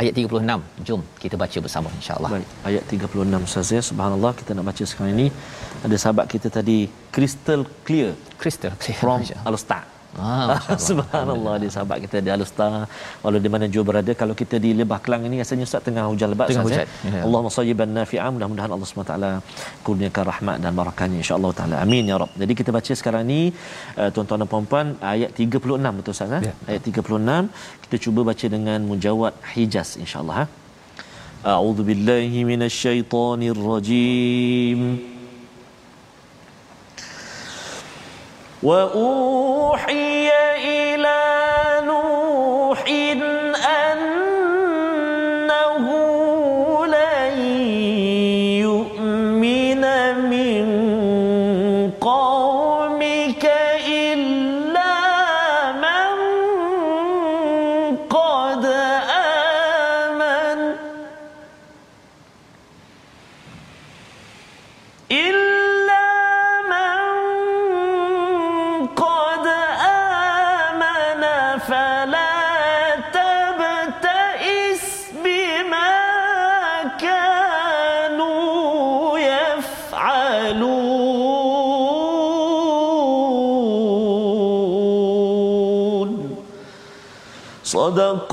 ayat 0.00 0.12
36 0.18 0.86
jom 0.88 1.00
kita 1.22 1.34
baca 1.42 1.58
bersama 1.66 1.88
insyaallah. 2.00 2.30
Baik 2.34 2.48
ayat 2.68 2.84
36 2.90 3.48
Ustaz 3.48 3.74
ya. 3.76 3.82
Subhanallah 3.90 4.32
kita 4.40 4.50
nak 4.58 4.66
baca 4.70 4.84
sekarang 4.90 5.12
ini. 5.16 5.26
Ada 5.86 5.96
sahabat 6.04 6.26
kita 6.34 6.50
tadi 6.58 6.78
crystal 7.14 7.62
clear. 7.86 8.12
Crystal 8.42 8.72
clear 8.82 8.98
from 9.02 9.20
al-ustaz 9.48 9.93
Ah, 10.18 10.58
Subhanallah 10.88 11.54
dia 11.62 11.70
sahabat 11.74 11.98
kita 12.04 12.18
di 12.26 12.30
Alustar 12.34 12.86
walau 13.22 13.40
di 13.44 13.50
mana 13.54 13.66
jua 13.74 13.82
berada 13.88 14.12
kalau 14.20 14.34
kita 14.40 14.56
di 14.64 14.70
Lebah 14.80 14.98
Kelang 15.04 15.22
ini 15.28 15.36
rasanya 15.42 15.64
Ustaz 15.68 15.82
tengah 15.86 16.04
hujan 16.10 16.28
lebat 16.32 16.48
tengah 16.50 16.64
hujan. 16.66 16.86
Ya. 16.86 17.10
ya. 17.10 17.22
Allahumma 17.26 17.50
sayyiban 17.56 17.90
nafi'an 17.98 18.30
mudah-mudahan 18.36 18.70
Allah 18.74 18.88
SWT 18.88 19.14
kurniakan 19.86 20.24
rahmat 20.32 20.56
dan 20.64 20.72
barakahnya 20.80 21.18
insya-Allah 21.22 21.52
taala 21.58 21.76
amin 21.84 22.10
ya 22.10 22.18
rab. 22.22 22.30
Jadi 22.42 22.52
kita 22.60 22.70
baca 22.76 22.92
sekarang 23.00 23.24
ni 23.32 23.40
uh, 24.00 24.10
tuan-tuan 24.14 24.42
dan 24.42 24.50
puan-puan 24.52 24.86
ayat 25.14 25.30
36 25.34 25.98
betul 25.98 26.12
Ustaz 26.16 26.36
eh? 26.38 26.42
ya. 26.48 26.54
ayat 26.70 26.82
36 26.82 27.82
kita 27.86 27.96
cuba 28.04 28.20
baca 28.30 28.46
dengan 28.56 28.78
mujawad 28.90 29.34
Hijaz 29.54 29.90
insya-Allah 30.04 30.36
ha. 30.42 30.46
A'udzu 31.54 31.82
billahi 31.84 32.40
rajim. 33.68 35.13
وأوحي 38.64 40.30
إلي 40.56 40.93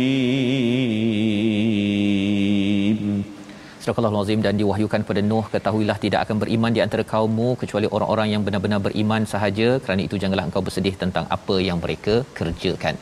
Surah 3.85 4.09
Al-Azim 4.09 4.39
dan 4.45 4.53
diwahyukan 4.59 5.01
kepada 5.05 5.21
Nuh 5.31 5.45
ketahuilah 5.53 5.97
tidak 6.03 6.19
akan 6.25 6.37
beriman 6.41 6.71
di 6.75 6.81
antara 6.85 7.03
kaummu 7.11 7.47
kecuali 7.61 7.87
orang-orang 7.95 8.27
yang 8.33 8.41
benar-benar 8.45 8.79
beriman 8.87 9.21
sahaja 9.33 9.67
kerana 9.83 10.01
itu 10.07 10.15
janganlah 10.21 10.45
engkau 10.47 10.63
bersedih 10.67 10.95
tentang 11.03 11.25
apa 11.35 11.55
yang 11.67 11.77
mereka 11.83 12.15
kerjakan. 12.39 12.95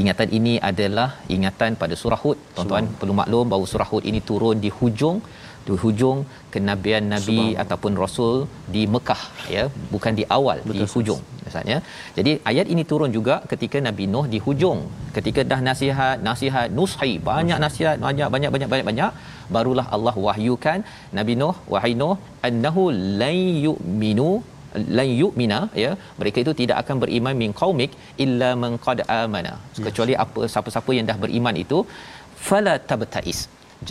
Ingatan 0.00 0.28
ini 0.38 0.54
adalah 0.70 1.08
ingatan 1.36 1.72
pada 1.82 1.94
surah 2.02 2.20
Hud. 2.24 2.38
Tuan-tuan 2.56 2.86
perlu 3.00 3.14
maklum 3.20 3.46
bahawa 3.52 3.66
surah 3.72 3.88
Hud 3.92 4.04
ini 4.12 4.20
turun 4.30 4.56
di 4.64 4.70
hujung 4.78 5.18
di 5.66 5.74
hujung 5.82 6.18
kenabian 6.54 7.04
nabi 7.14 7.40
ataupun 7.62 7.92
rasul 8.02 8.34
di 8.74 8.82
Mekah 8.94 9.22
ya 9.54 9.64
bukan 9.94 10.12
di 10.20 10.24
awal 10.36 10.58
Betul, 10.66 10.78
di 10.78 10.86
hujung 10.94 11.20
maksudnya 11.47 11.77
jadi 12.17 12.31
ayat 12.51 12.67
ini 12.73 12.83
turun 12.91 13.11
juga 13.17 13.35
ketika 13.51 13.77
nabi 13.87 14.05
Nuh 14.13 14.25
di 14.33 14.39
hujung. 14.45 14.81
Ketika 15.17 15.41
dah 15.51 15.59
nasihat 15.69 16.17
nasihat 16.27 16.67
nushi 16.79 17.11
banyak 17.29 17.59
nasihat 17.65 17.95
banyak 18.07 18.29
banyak 18.35 18.51
banyak 18.55 18.69
banyak 18.73 18.87
banyak 18.89 19.11
barulah 19.55 19.87
Allah 19.97 20.15
wahyukan 20.27 20.79
nabi 21.19 21.35
Nuh 21.41 21.55
wahai 21.73 21.93
Nuh 22.01 22.15
annahu 22.49 22.85
lan 23.21 23.37
yu'minu 23.67 24.29
lan 24.97 25.09
yu'mina 25.21 25.59
ya. 25.83 25.91
Mereka 26.21 26.37
itu 26.45 26.53
tidak 26.61 26.77
akan 26.83 26.95
beriman 27.03 27.35
min 27.43 27.53
qaumik 27.61 27.91
illa 28.25 28.49
man 28.63 28.73
qad 28.87 29.01
amana. 29.21 29.53
Kecuali 29.87 30.15
apa 30.25 30.41
siapa-siapa 30.53 30.91
yang 30.99 31.07
dah 31.11 31.19
beriman 31.25 31.57
itu 31.65 31.79
fala 32.47 32.75
tabtais 32.89 33.39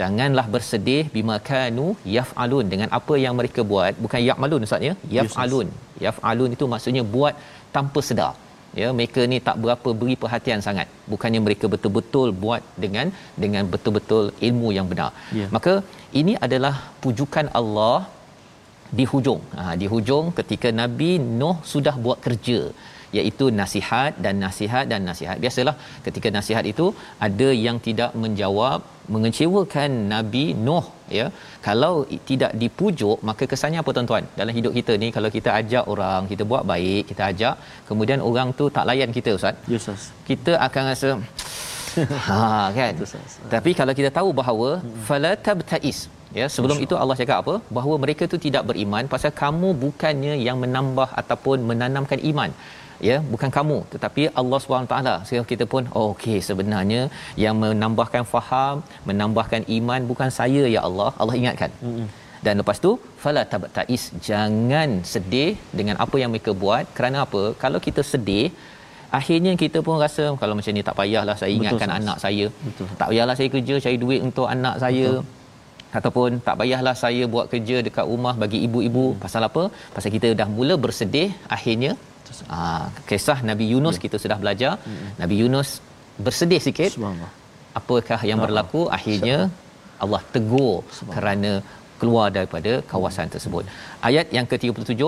janganlah 0.01 0.47
bersedih 0.55 1.03
bima 1.15 1.37
kanu 1.49 1.87
yafalun 2.17 2.67
dengan 2.73 2.89
apa 2.99 3.15
yang 3.25 3.35
mereka 3.41 3.61
buat. 3.73 3.95
Bukan 4.05 4.21
ya'malun 4.29 4.67
ustaz 4.67 4.89
ya? 4.89 4.95
Yafalun. 5.19 5.69
Yafalun 6.07 6.51
itu 6.57 6.67
maksudnya 6.73 7.05
buat 7.17 7.37
tanpa 7.77 8.01
sedar. 8.09 8.35
Ya 8.81 8.89
mereka 8.97 9.21
ni 9.33 9.39
tak 9.47 9.57
berapa 9.65 9.89
beri 10.01 10.15
perhatian 10.23 10.61
sangat. 10.67 10.89
Bukannya 11.13 11.41
mereka 11.47 11.67
betul-betul 11.75 12.29
buat 12.43 12.63
dengan 12.85 13.07
dengan 13.45 13.65
betul-betul 13.75 14.25
ilmu 14.49 14.71
yang 14.79 14.89
benar. 14.93 15.11
Yeah. 15.39 15.51
maka 15.57 15.75
ini 16.21 16.35
adalah 16.47 16.75
pujukan 17.05 17.49
Allah 17.61 17.99
di 18.99 19.05
hujung. 19.13 19.41
Ha, 19.59 19.63
di 19.81 19.87
hujung 19.93 20.27
ketika 20.39 20.69
Nabi 20.81 21.11
Nuh 21.41 21.57
sudah 21.73 21.95
buat 22.05 22.19
kerja 22.27 22.61
iaitu 23.19 23.47
nasihat 23.61 24.13
dan 24.25 24.37
nasihat 24.45 24.85
dan 24.93 25.01
nasihat. 25.09 25.37
Biasalah 25.45 25.75
ketika 26.07 26.31
nasihat 26.39 26.65
itu 26.73 26.87
ada 27.29 27.49
yang 27.67 27.79
tidak 27.87 28.13
menjawab 28.25 28.81
mengecewakan 29.15 29.91
Nabi 30.15 30.45
Nuh 30.67 30.85
ya. 31.19 31.27
Kalau 31.67 31.95
tidak 32.31 32.53
dipujuk 32.63 33.19
maka 33.29 33.47
kesannya 33.53 33.81
apa 33.83 33.91
tuan-tuan? 33.97 34.25
Dalam 34.41 34.55
hidup 34.59 34.73
kita 34.79 34.95
ni 35.03 35.11
kalau 35.17 35.31
kita 35.37 35.53
ajak 35.61 35.85
orang 35.95 36.23
kita 36.33 36.45
buat 36.53 36.65
baik 36.73 37.03
kita 37.13 37.23
ajak 37.31 37.55
kemudian 37.91 38.21
orang 38.31 38.51
tu 38.61 38.67
tak 38.79 38.87
layan 38.91 39.13
kita 39.19 39.33
ustaz. 39.39 39.57
Yes 39.75 39.87
yes. 39.91 40.05
kita 40.31 40.55
akan 40.69 40.85
rasa 40.93 41.11
ha 42.29 42.39
kan? 42.79 42.95
Tapi 43.55 43.71
kalau 43.79 43.93
kita 43.99 44.11
tahu 44.19 44.29
bahawa 44.41 44.69
hmm. 44.77 45.01
fala 45.09 45.33
tabtais 45.47 45.99
ya 46.39 46.47
sebelum 46.55 46.79
itu 46.87 46.95
Allah 47.03 47.17
cakap 47.21 47.39
apa? 47.43 47.55
Bahawa 47.77 47.97
mereka 48.05 48.25
tu 48.33 48.39
tidak 48.47 48.63
beriman 48.71 49.05
pasal 49.15 49.33
kamu 49.43 49.69
bukannya 49.85 50.35
yang 50.47 50.59
menambah 50.65 51.09
ataupun 51.23 51.65
menanamkan 51.71 52.21
iman 52.33 52.53
ya 53.09 53.17
bukan 53.33 53.51
kamu 53.57 53.79
tetapi 53.95 54.23
Allah 54.41 54.59
SWT 54.65 54.97
sehingga 55.27 55.47
kita 55.53 55.65
pun 55.73 55.83
oh, 55.99 56.07
okey 56.13 56.39
sebenarnya 56.49 57.03
yang 57.45 57.57
menambahkan 57.63 58.25
faham 58.35 58.77
menambahkan 59.09 59.65
iman 59.79 60.01
bukan 60.13 60.31
saya 60.39 60.65
ya 60.77 60.83
Allah. 60.89 61.11
Allah 61.23 61.37
ingatkan. 61.43 61.73
Mm-hmm. 61.87 62.09
dan 62.47 62.55
lepas 62.61 62.79
tu 62.85 62.91
fala 63.23 63.43
tabtais 63.53 64.03
jangan 64.27 64.89
sedih 65.13 65.53
dengan 65.79 65.97
apa 66.05 66.17
yang 66.23 66.31
mereka 66.33 66.53
buat. 66.63 66.85
Kerana 66.97 67.19
apa? 67.27 67.43
Kalau 67.63 67.79
kita 67.87 68.03
sedih 68.13 68.47
akhirnya 69.19 69.53
kita 69.63 69.79
pun 69.87 69.97
rasa 70.05 70.25
kalau 70.41 70.55
macam 70.59 70.77
ni 70.79 70.85
tak 70.89 70.97
payahlah 71.01 71.37
saya 71.41 71.53
ingatkan 71.59 71.89
Betul, 71.89 72.01
anak 72.01 72.19
saya. 72.25 72.47
Betul. 72.67 72.89
tak 73.01 73.09
payahlah 73.11 73.35
saya 73.39 73.49
kerja 73.55 73.75
cari 73.87 73.99
duit 74.05 74.21
untuk 74.29 74.47
anak 74.55 74.77
saya. 74.85 75.09
Betul. 75.15 75.35
Ataupun 75.99 76.31
tak 76.47 76.57
payahlah 76.61 76.95
saya 77.05 77.25
buat 77.35 77.47
kerja 77.53 77.77
dekat 77.87 78.07
rumah 78.13 78.35
bagi 78.43 78.59
ibu-ibu. 78.67 79.07
Hmm. 79.09 79.21
pasal 79.25 79.43
apa? 79.49 79.63
Pasal 79.97 80.11
kita 80.17 80.29
dah 80.41 80.49
mula 80.57 80.75
bersedih 80.85 81.29
akhirnya 81.57 81.93
ah 82.59 82.85
kisah 83.11 83.39
Nabi 83.51 83.67
Yunus 83.73 83.97
ya. 83.99 84.03
kita 84.05 84.17
sudah 84.25 84.39
belajar. 84.43 84.73
Hmm. 84.89 85.09
Nabi 85.23 85.37
Yunus 85.43 85.71
bersedih 86.27 86.61
sikit. 86.67 86.93
Apakah 87.81 88.21
yang 88.31 88.41
berlaku? 88.45 88.83
Akhirnya 88.99 89.39
Allah 90.05 90.21
tegur 90.35 90.77
kerana 91.15 91.53
keluar 92.01 92.27
daripada 92.37 92.73
kawasan 92.93 93.29
tersebut. 93.35 93.65
Ayat 94.09 94.27
yang 94.37 94.47
ke-37 94.51 95.03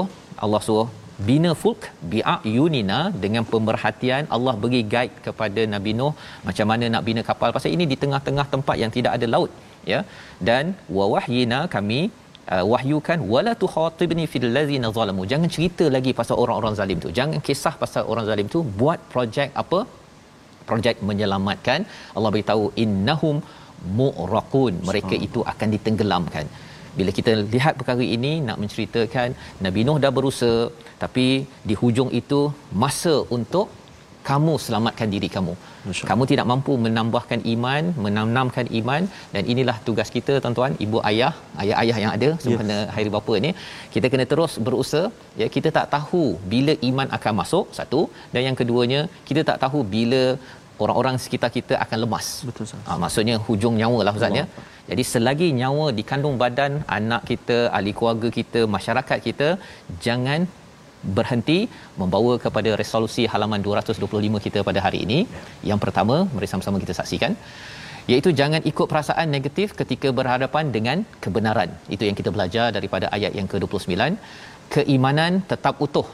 Allah 0.44 0.60
suruh 0.66 0.88
bina 1.28 1.50
fulk 1.60 1.80
bi'a 2.12 2.36
yunina 2.56 2.98
dengan 3.24 3.44
pemerhatian 3.52 4.24
Allah 4.36 4.54
bagi 4.64 4.82
guide 4.92 5.16
kepada 5.26 5.62
Nabi 5.74 5.92
Nuh 6.00 6.12
macam 6.48 6.66
mana 6.72 6.84
nak 6.94 7.04
bina 7.08 7.22
kapal. 7.30 7.50
Pasal 7.56 7.72
ini 7.76 7.86
di 7.92 7.96
tengah-tengah 8.02 8.46
tempat 8.54 8.76
yang 8.82 8.92
tidak 8.96 9.14
ada 9.18 9.28
laut 9.34 9.50
ya. 9.92 10.00
Dan 10.48 10.64
wa 10.98 11.06
wahyina 11.14 11.60
kami 11.76 12.00
uh, 12.54 12.64
wahyukan 12.72 13.18
wala 13.34 13.52
tukhatibni 13.62 14.24
fil 14.32 14.48
ladzina 14.56 14.90
zalamu. 14.98 15.24
Jangan 15.32 15.50
cerita 15.56 15.86
lagi 15.96 16.12
pasal 16.20 16.36
orang-orang 16.42 16.74
zalim 16.80 16.98
tu. 17.04 17.10
Jangan 17.18 17.40
kisah 17.48 17.74
pasal 17.82 18.02
orang 18.12 18.26
zalim 18.30 18.48
tu. 18.54 18.60
Buat 18.80 19.00
projek 19.14 19.50
apa? 19.62 19.80
Projek 20.70 20.96
menyelamatkan. 21.10 21.80
Allah 22.16 22.32
beritahu 22.36 22.64
innahum 22.84 23.36
mu'raqun 24.00 24.74
mereka 24.88 25.14
itu 25.26 25.42
akan 25.52 25.68
ditenggelamkan. 25.74 26.46
Bila 26.98 27.10
kita 27.18 27.32
lihat 27.54 27.74
perkara 27.80 28.04
ini 28.16 28.32
nak 28.46 28.56
menceritakan 28.62 29.28
Nabi 29.64 29.80
Nuh 29.86 29.98
dah 30.04 30.12
berusaha 30.18 30.62
tapi 31.02 31.26
di 31.68 31.74
hujung 31.80 32.10
itu 32.20 32.40
masa 32.82 33.14
untuk 33.36 33.66
kamu 34.28 34.54
selamatkan 34.64 35.08
diri 35.14 35.28
kamu. 35.36 35.54
Kamu 36.10 36.24
tidak 36.30 36.46
mampu 36.50 36.72
menambahkan 36.84 37.40
iman, 37.54 37.82
menanamkan 38.04 38.66
iman 38.80 39.02
dan 39.34 39.42
inilah 39.52 39.76
tugas 39.86 40.08
kita 40.16 40.34
tuan-tuan, 40.44 40.74
ibu 40.86 40.98
ayah, 41.10 41.32
ayah-ayah 41.62 41.98
yang 42.04 42.12
ada 42.16 42.28
sempena 42.44 42.76
yes. 42.78 42.92
hari 42.96 43.10
bapa 43.16 43.34
ni, 43.46 43.50
kita 43.94 44.06
kena 44.12 44.26
terus 44.32 44.54
berusaha. 44.68 45.04
Ya, 45.40 45.48
kita 45.56 45.70
tak 45.78 45.88
tahu 45.96 46.22
bila 46.54 46.74
iman 46.90 47.08
akan 47.18 47.34
masuk 47.40 47.66
satu 47.80 48.02
dan 48.34 48.42
yang 48.48 48.58
keduanya, 48.60 49.02
kita 49.30 49.42
tak 49.50 49.58
tahu 49.64 49.80
bila 49.96 50.22
orang-orang 50.84 51.16
sekitar 51.24 51.50
kita 51.58 51.74
akan 51.84 51.98
lemas. 52.04 52.26
Betul 52.48 52.66
ha, 52.88 52.98
maksudnya 53.04 53.36
hujung 53.46 53.74
nyawa 53.80 54.00
lah 54.06 54.14
ustaz 54.18 54.40
ya. 54.40 54.44
Jadi 54.90 55.02
selagi 55.12 55.48
nyawa 55.60 55.86
di 55.98 56.02
kandung 56.10 56.36
badan 56.42 56.72
anak 56.98 57.22
kita, 57.30 57.58
ahli 57.76 57.92
keluarga 57.98 58.28
kita, 58.38 58.60
masyarakat 58.76 59.18
kita, 59.28 59.48
jangan 60.06 60.40
berhenti 61.18 61.58
membawa 62.00 62.34
kepada 62.44 62.70
resolusi 62.80 63.24
halaman 63.32 63.60
225 63.62 64.44
kita 64.46 64.60
pada 64.68 64.82
hari 64.86 65.00
ini. 65.06 65.18
Yang 65.70 65.80
pertama, 65.84 66.16
mari 66.34 66.48
sama-sama 66.52 66.82
kita 66.84 66.96
saksikan 67.00 67.34
iaitu 68.12 68.30
jangan 68.40 68.62
ikut 68.70 68.86
perasaan 68.90 69.28
negatif 69.36 69.76
ketika 69.80 70.08
berhadapan 70.18 70.72
dengan 70.76 70.98
kebenaran. 71.24 71.70
Itu 71.94 72.02
yang 72.08 72.16
kita 72.20 72.30
belajar 72.36 72.66
daripada 72.76 73.06
ayat 73.16 73.32
yang 73.38 73.48
ke-29. 73.52 74.16
Keimanan 74.74 75.44
tetap 75.50 75.76
utuh 75.86 76.08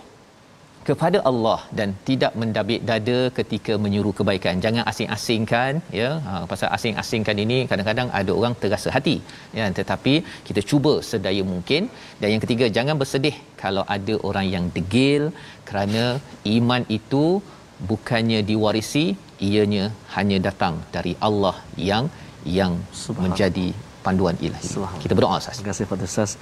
kepada 0.89 1.19
Allah 1.31 1.59
dan 1.79 1.89
tidak 2.09 2.33
mendabik 2.41 2.81
dada 2.91 3.19
ketika 3.39 3.75
menyuruh 3.85 4.15
kebaikan. 4.19 4.63
Jangan 4.65 4.85
asing-asingkan 4.91 5.73
ya. 6.01 6.11
Ha 6.27 6.33
pasal 6.51 6.69
asing-asingkan 6.77 7.37
ini 7.45 7.59
kadang-kadang 7.71 8.09
ada 8.21 8.33
orang 8.39 8.55
terasa 8.63 8.89
hati 8.97 9.17
ya 9.59 9.67
tetapi 9.79 10.15
kita 10.49 10.61
cuba 10.71 10.93
sedaya 11.11 11.43
mungkin 11.53 11.83
dan 12.21 12.29
yang 12.33 12.43
ketiga 12.45 12.69
jangan 12.77 12.99
bersedih 13.03 13.37
kalau 13.63 13.85
ada 13.97 14.15
orang 14.29 14.47
yang 14.55 14.67
degil 14.77 15.25
kerana 15.69 16.05
iman 16.57 16.85
itu 16.99 17.25
bukannya 17.91 18.41
diwarisi 18.51 19.07
ianya 19.49 19.87
hanya 20.17 20.39
datang 20.49 20.77
dari 20.97 21.15
Allah 21.29 21.57
yang 21.91 22.07
yang 22.59 22.73
menjadi 23.25 23.69
panduan 24.05 24.37
ilahi. 24.47 24.71
Kita 25.03 25.13
berdoa 25.17 25.41
Ustaz. 25.41 25.59
Terima 25.59 25.71
kasih 25.73 25.85
Ustaz. 26.13 26.33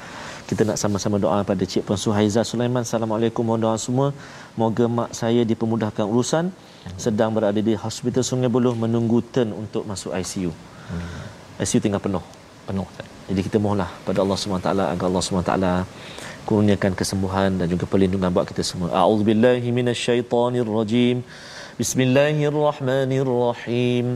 Kita 0.53 0.69
nak 0.69 0.77
sama-sama 0.77 1.17
doa 1.17 1.41
pada 1.49 1.65
Cik 1.65 1.89
Puan 1.89 1.97
Suhaiza 1.97 2.45
Sulaiman. 2.45 2.85
Assalamualaikum 2.85 3.41
mohon 3.41 3.57
doa 3.65 3.73
semua. 3.81 4.13
Moga 4.53 4.85
mak 4.85 5.09
saya 5.17 5.49
dipermudahkan 5.49 6.05
urusan 6.05 6.53
sedang 7.01 7.33
berada 7.33 7.57
di 7.57 7.73
Hospital 7.73 8.21
Sungai 8.21 8.53
Buloh 8.53 8.77
menunggu 8.77 9.25
turn 9.33 9.49
untuk 9.57 9.89
masuk 9.89 10.13
ICU. 10.13 10.53
Hmm. 10.93 11.25
ICU 11.57 11.81
tinggal 11.81 12.05
penuh. 12.05 12.21
Penuh. 12.69 12.85
Jadi 13.33 13.41
kita 13.49 13.57
mohonlah 13.57 13.89
pada 14.05 14.21
Allah 14.21 14.37
SWT 14.37 14.69
agar 14.93 15.07
Allah 15.09 15.23
SWT 15.25 15.53
kurniakan 16.45 16.93
kesembuhan 17.01 17.57
dan 17.57 17.67
juga 17.73 17.89
perlindungan 17.89 18.29
buat 18.29 18.45
kita 18.45 18.61
semua. 18.61 18.93
A'udzubillahi 18.93 19.65
minasyaitonirrajim. 19.73 20.69
rajim. 20.69 21.17
بسم 21.81 22.01
الله 22.01 22.37
الرحمن 22.53 23.13
الرحيم 23.25 24.07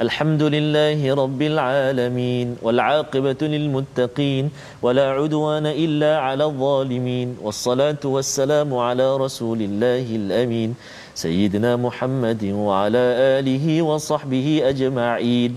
الحمد 0.00 0.42
لله 0.42 0.98
رب 1.14 1.40
العالمين 1.42 2.56
والعاقبه 2.62 3.40
للمتقين 3.42 4.44
ولا 4.82 5.06
عدوان 5.22 5.66
الا 5.66 6.12
على 6.18 6.44
الظالمين 6.44 7.38
والصلاه 7.42 8.02
والسلام 8.04 8.74
على 8.74 9.06
رسول 9.16 9.62
الله 9.62 10.06
الامين 10.10 10.74
سيدنا 11.14 11.76
محمد 11.78 12.42
وعلى 12.50 13.04
اله 13.38 13.82
وصحبه 13.82 14.46
اجمعين 14.64 15.52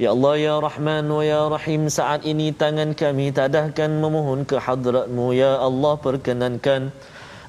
Ya 0.00 0.16
Allah 0.16 0.32
ya 0.40 0.56
Rahman 0.56 1.12
wa 1.12 1.20
ya 1.20 1.44
Rahim 1.52 1.92
saat 1.92 2.24
ini 2.24 2.56
tangan 2.56 2.96
kami 2.96 3.36
tadahkan 3.36 4.00
memohon 4.00 4.48
kehadratmu 4.48 5.36
ya 5.36 5.60
Allah 5.60 6.00
perkenankan 6.00 6.88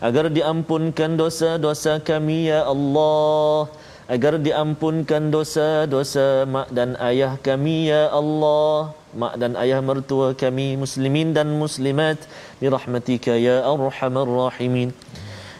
agar 0.01 0.33
diampunkan 0.33 1.13
dosa-dosa 1.21 2.01
kami 2.01 2.49
ya 2.49 2.65
Allah. 2.65 3.69
Agar 4.11 4.35
diampunkan 4.41 5.31
dosa-dosa 5.31 6.43
mak 6.43 6.67
dan 6.75 6.99
ayah 6.99 7.39
kami 7.39 7.93
ya 7.93 8.11
Allah. 8.11 8.91
Mak 9.15 9.33
dan 9.39 9.55
ayah 9.55 9.79
mertua 9.79 10.35
kami 10.35 10.75
muslimin 10.75 11.31
dan 11.37 11.47
muslimat 11.55 12.19
bi 12.59 12.67
rahmatika 12.67 13.37
ya 13.37 13.63
arhamar 13.63 14.27
rahimin. 14.27 14.91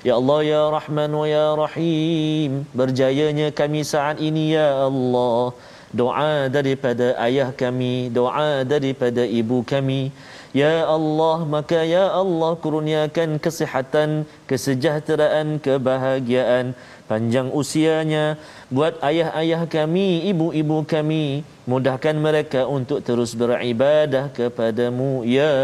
Ya 0.02 0.18
Allah 0.18 0.39
ya 0.42 0.62
Rahman 0.74 1.14
wa 1.14 1.30
ya 1.30 1.54
Rahim 1.54 2.66
berjayanya 2.74 3.54
kami 3.54 3.86
saat 3.86 4.18
ini 4.18 4.58
ya 4.58 4.89
Allah. 4.89 5.54
Doa 5.94 6.50
daripada 6.50 7.14
ayah 7.22 7.54
kami 7.54 8.10
doa 8.10 8.66
daripada 8.66 9.22
ibu 9.22 9.62
kami 9.62 10.10
Ya 10.52 10.84
Allah 10.84 11.47
maka 11.47 11.80
ya 11.88 12.12
Allah 12.12 12.60
kurniakan 12.60 13.39
kesihatan 13.39 14.28
kesejahteraan 14.52 15.64
kebahagiaan. 15.64 16.76
Panjang 17.08 17.52
usianya 17.52 18.36
buat 18.72 18.99
ayah-ayah 19.04 19.68
kami 19.68 20.28
ibu-ibu 20.32 20.84
kami 20.88 21.43
mudahkan 21.68 22.16
mereka 22.16 22.68
untuk 22.68 22.99
terus 22.99 23.32
beribadah 23.32 24.28
kepadamu. 24.32 25.24
Ya 25.24 25.56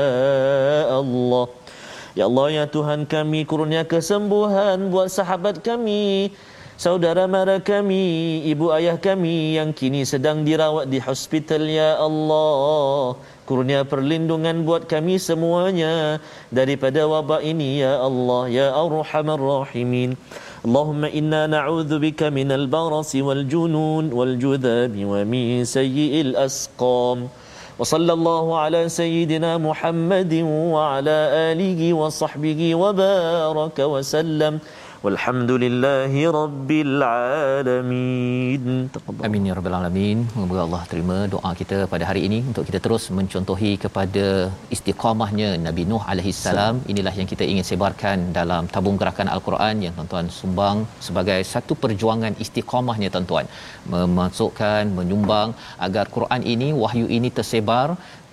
Allah. 0.88 1.52
Ya 2.16 2.24
Allah 2.32 2.48
ya 2.64 2.66
Tuhan 2.68 3.04
kami 3.08 3.44
kurnia 3.44 3.84
kesembuhan 3.84 4.88
buat 4.88 5.12
sahabat 5.12 5.60
kami 5.64 6.32
saudara 6.78 7.26
mara 7.26 7.58
kami, 7.58 8.40
ibu 8.46 8.70
ayah 8.70 8.96
kami 8.96 9.58
yang 9.58 9.74
kini 9.74 10.06
sedang 10.06 10.46
dirawat 10.48 10.88
di 10.88 11.02
hospital. 11.02 11.66
Ya 11.68 11.98
Allah 11.98 13.18
Kurnia 13.47 13.83
perlindungan 13.83 14.63
buat 14.63 14.87
kami 14.87 15.19
semuanya 15.19 16.23
daripada 16.49 17.05
wabak 17.05 17.43
ini 17.43 17.83
ya 17.83 17.99
Allah 17.99 18.43
ya 18.49 18.67
Arhamar 18.73 19.41
Rahimin. 19.41 20.15
Allahumma 20.63 21.11
inna 21.11 21.51
na'udzu 21.51 21.99
bika 21.99 22.31
minal 22.31 22.71
barasi 22.71 23.19
wal 23.19 23.43
junun 23.45 24.15
wal 24.15 24.35
judhab 24.39 24.95
wa 24.95 25.21
min 25.27 25.67
sayyi'il 25.67 26.39
asqam. 26.39 27.31
وصلى 27.83 28.13
الله 28.13 28.47
على 28.59 28.83
سيدنا 28.89 29.59
محمد 29.59 30.33
وعلى 30.77 31.19
اله 31.51 31.81
وصحبه 31.93 32.61
وبارك 32.75 33.79
وسلم 33.79 34.55
والحمد 35.06 35.52
لله 35.64 36.14
رب 36.40 36.70
Amin 39.28 39.48
ya 39.50 39.54
rabbal 39.58 39.76
alamin. 39.80 40.18
Semoga 40.34 40.62
Allah 40.66 40.82
terima 40.92 41.18
doa 41.34 41.52
kita 41.60 41.78
pada 41.94 42.04
hari 42.10 42.22
ini 42.28 42.40
untuk 42.50 42.64
kita 42.70 42.80
terus 42.86 43.04
mencontohi 43.20 43.72
kepada 43.84 44.26
istiqamahnya 44.76 45.50
Nabi 45.68 45.84
Nuh 45.92 46.02
alaihi 46.12 46.34
salam. 46.42 46.76
Inilah 46.92 47.14
yang 47.20 47.30
kita 47.34 47.44
ingin 47.52 47.66
sebarkan 47.70 48.18
dalam 48.40 48.64
tabung 48.76 48.98
gerakan 49.02 49.30
Al-Quran 49.36 49.76
yang 49.86 49.94
tuan-tuan 49.98 50.30
sumbang 50.40 50.78
sebagai 51.08 51.40
satu 51.54 51.76
perjuangan 51.84 52.34
istiqamahnya 52.46 53.10
tuan-tuan. 53.16 53.48
Memasukkan, 53.94 54.84
menyumbang 55.00 55.50
agar 55.88 56.06
Quran 56.18 56.42
ini, 56.56 56.70
wahyu 56.84 57.08
ini 57.18 57.32
tersebar 57.40 57.88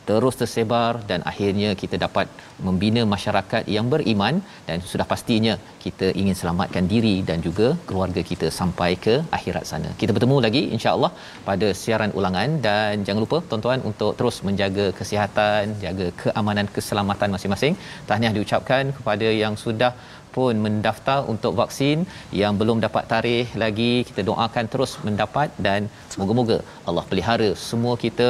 terus 0.09 0.34
tersebar 0.40 0.92
dan 1.11 1.20
akhirnya 1.30 1.70
kita 1.82 1.96
dapat 2.05 2.26
membina 2.66 3.02
masyarakat 3.14 3.62
yang 3.76 3.86
beriman 3.92 4.34
dan 4.68 4.78
sudah 4.92 5.07
pastinya 5.12 5.55
kita 5.84 6.07
ingin 6.20 6.36
selamatkan 6.40 6.84
diri 6.92 7.14
dan 7.28 7.38
juga 7.46 7.68
keluarga 7.88 8.22
kita 8.30 8.48
sampai 8.59 8.90
ke 9.05 9.14
akhirat 9.38 9.64
sana. 9.70 9.90
Kita 10.00 10.14
bertemu 10.16 10.36
lagi 10.46 10.62
insya-Allah 10.76 11.12
pada 11.48 11.68
siaran 11.82 12.12
ulangan 12.18 12.50
dan 12.66 13.05
jangan 13.07 13.22
lupa 13.26 13.38
tuan-tuan 13.50 13.80
untuk 13.90 14.12
terus 14.18 14.38
menjaga 14.48 14.86
kesihatan, 15.00 15.74
jaga 15.84 16.09
keamanan 16.22 16.68
keselamatan 16.76 17.30
masing-masing. 17.36 17.76
Tahniah 18.11 18.34
diucapkan 18.36 18.84
kepada 18.98 19.28
yang 19.42 19.57
sudah 19.64 19.92
pun 20.36 20.55
mendaftar 20.64 21.18
untuk 21.32 21.52
vaksin 21.61 21.98
yang 22.42 22.55
belum 22.61 22.78
dapat 22.86 23.05
tarikh 23.12 23.50
lagi 23.62 23.92
kita 24.09 24.22
doakan 24.30 24.66
terus 24.72 24.92
mendapat 25.07 25.48
dan 25.66 25.80
semoga-moga 26.14 26.59
Allah 26.88 27.05
pelihara 27.11 27.50
semua 27.68 27.94
kita 28.05 28.28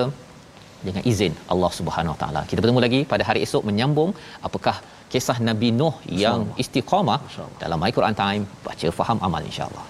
dengan 0.89 1.03
izin 1.13 1.33
Allah 1.53 1.71
Subhanahu 1.79 2.17
taala. 2.23 2.43
Kita 2.51 2.59
bertemu 2.63 2.83
lagi 2.87 3.01
pada 3.13 3.25
hari 3.29 3.43
esok 3.47 3.63
menyambung 3.71 4.11
apakah 4.49 4.77
kisah 5.13 5.39
Nabi 5.49 5.69
Nuh 5.81 5.95
yang 6.23 6.41
istiqamah 6.63 7.21
dalam 7.63 7.79
My 7.85 7.93
Quran 7.99 8.17
Time 8.23 8.45
baca 8.69 8.89
faham 9.01 9.21
amal 9.29 9.43
insya 9.51 9.67
Allah. 9.71 9.85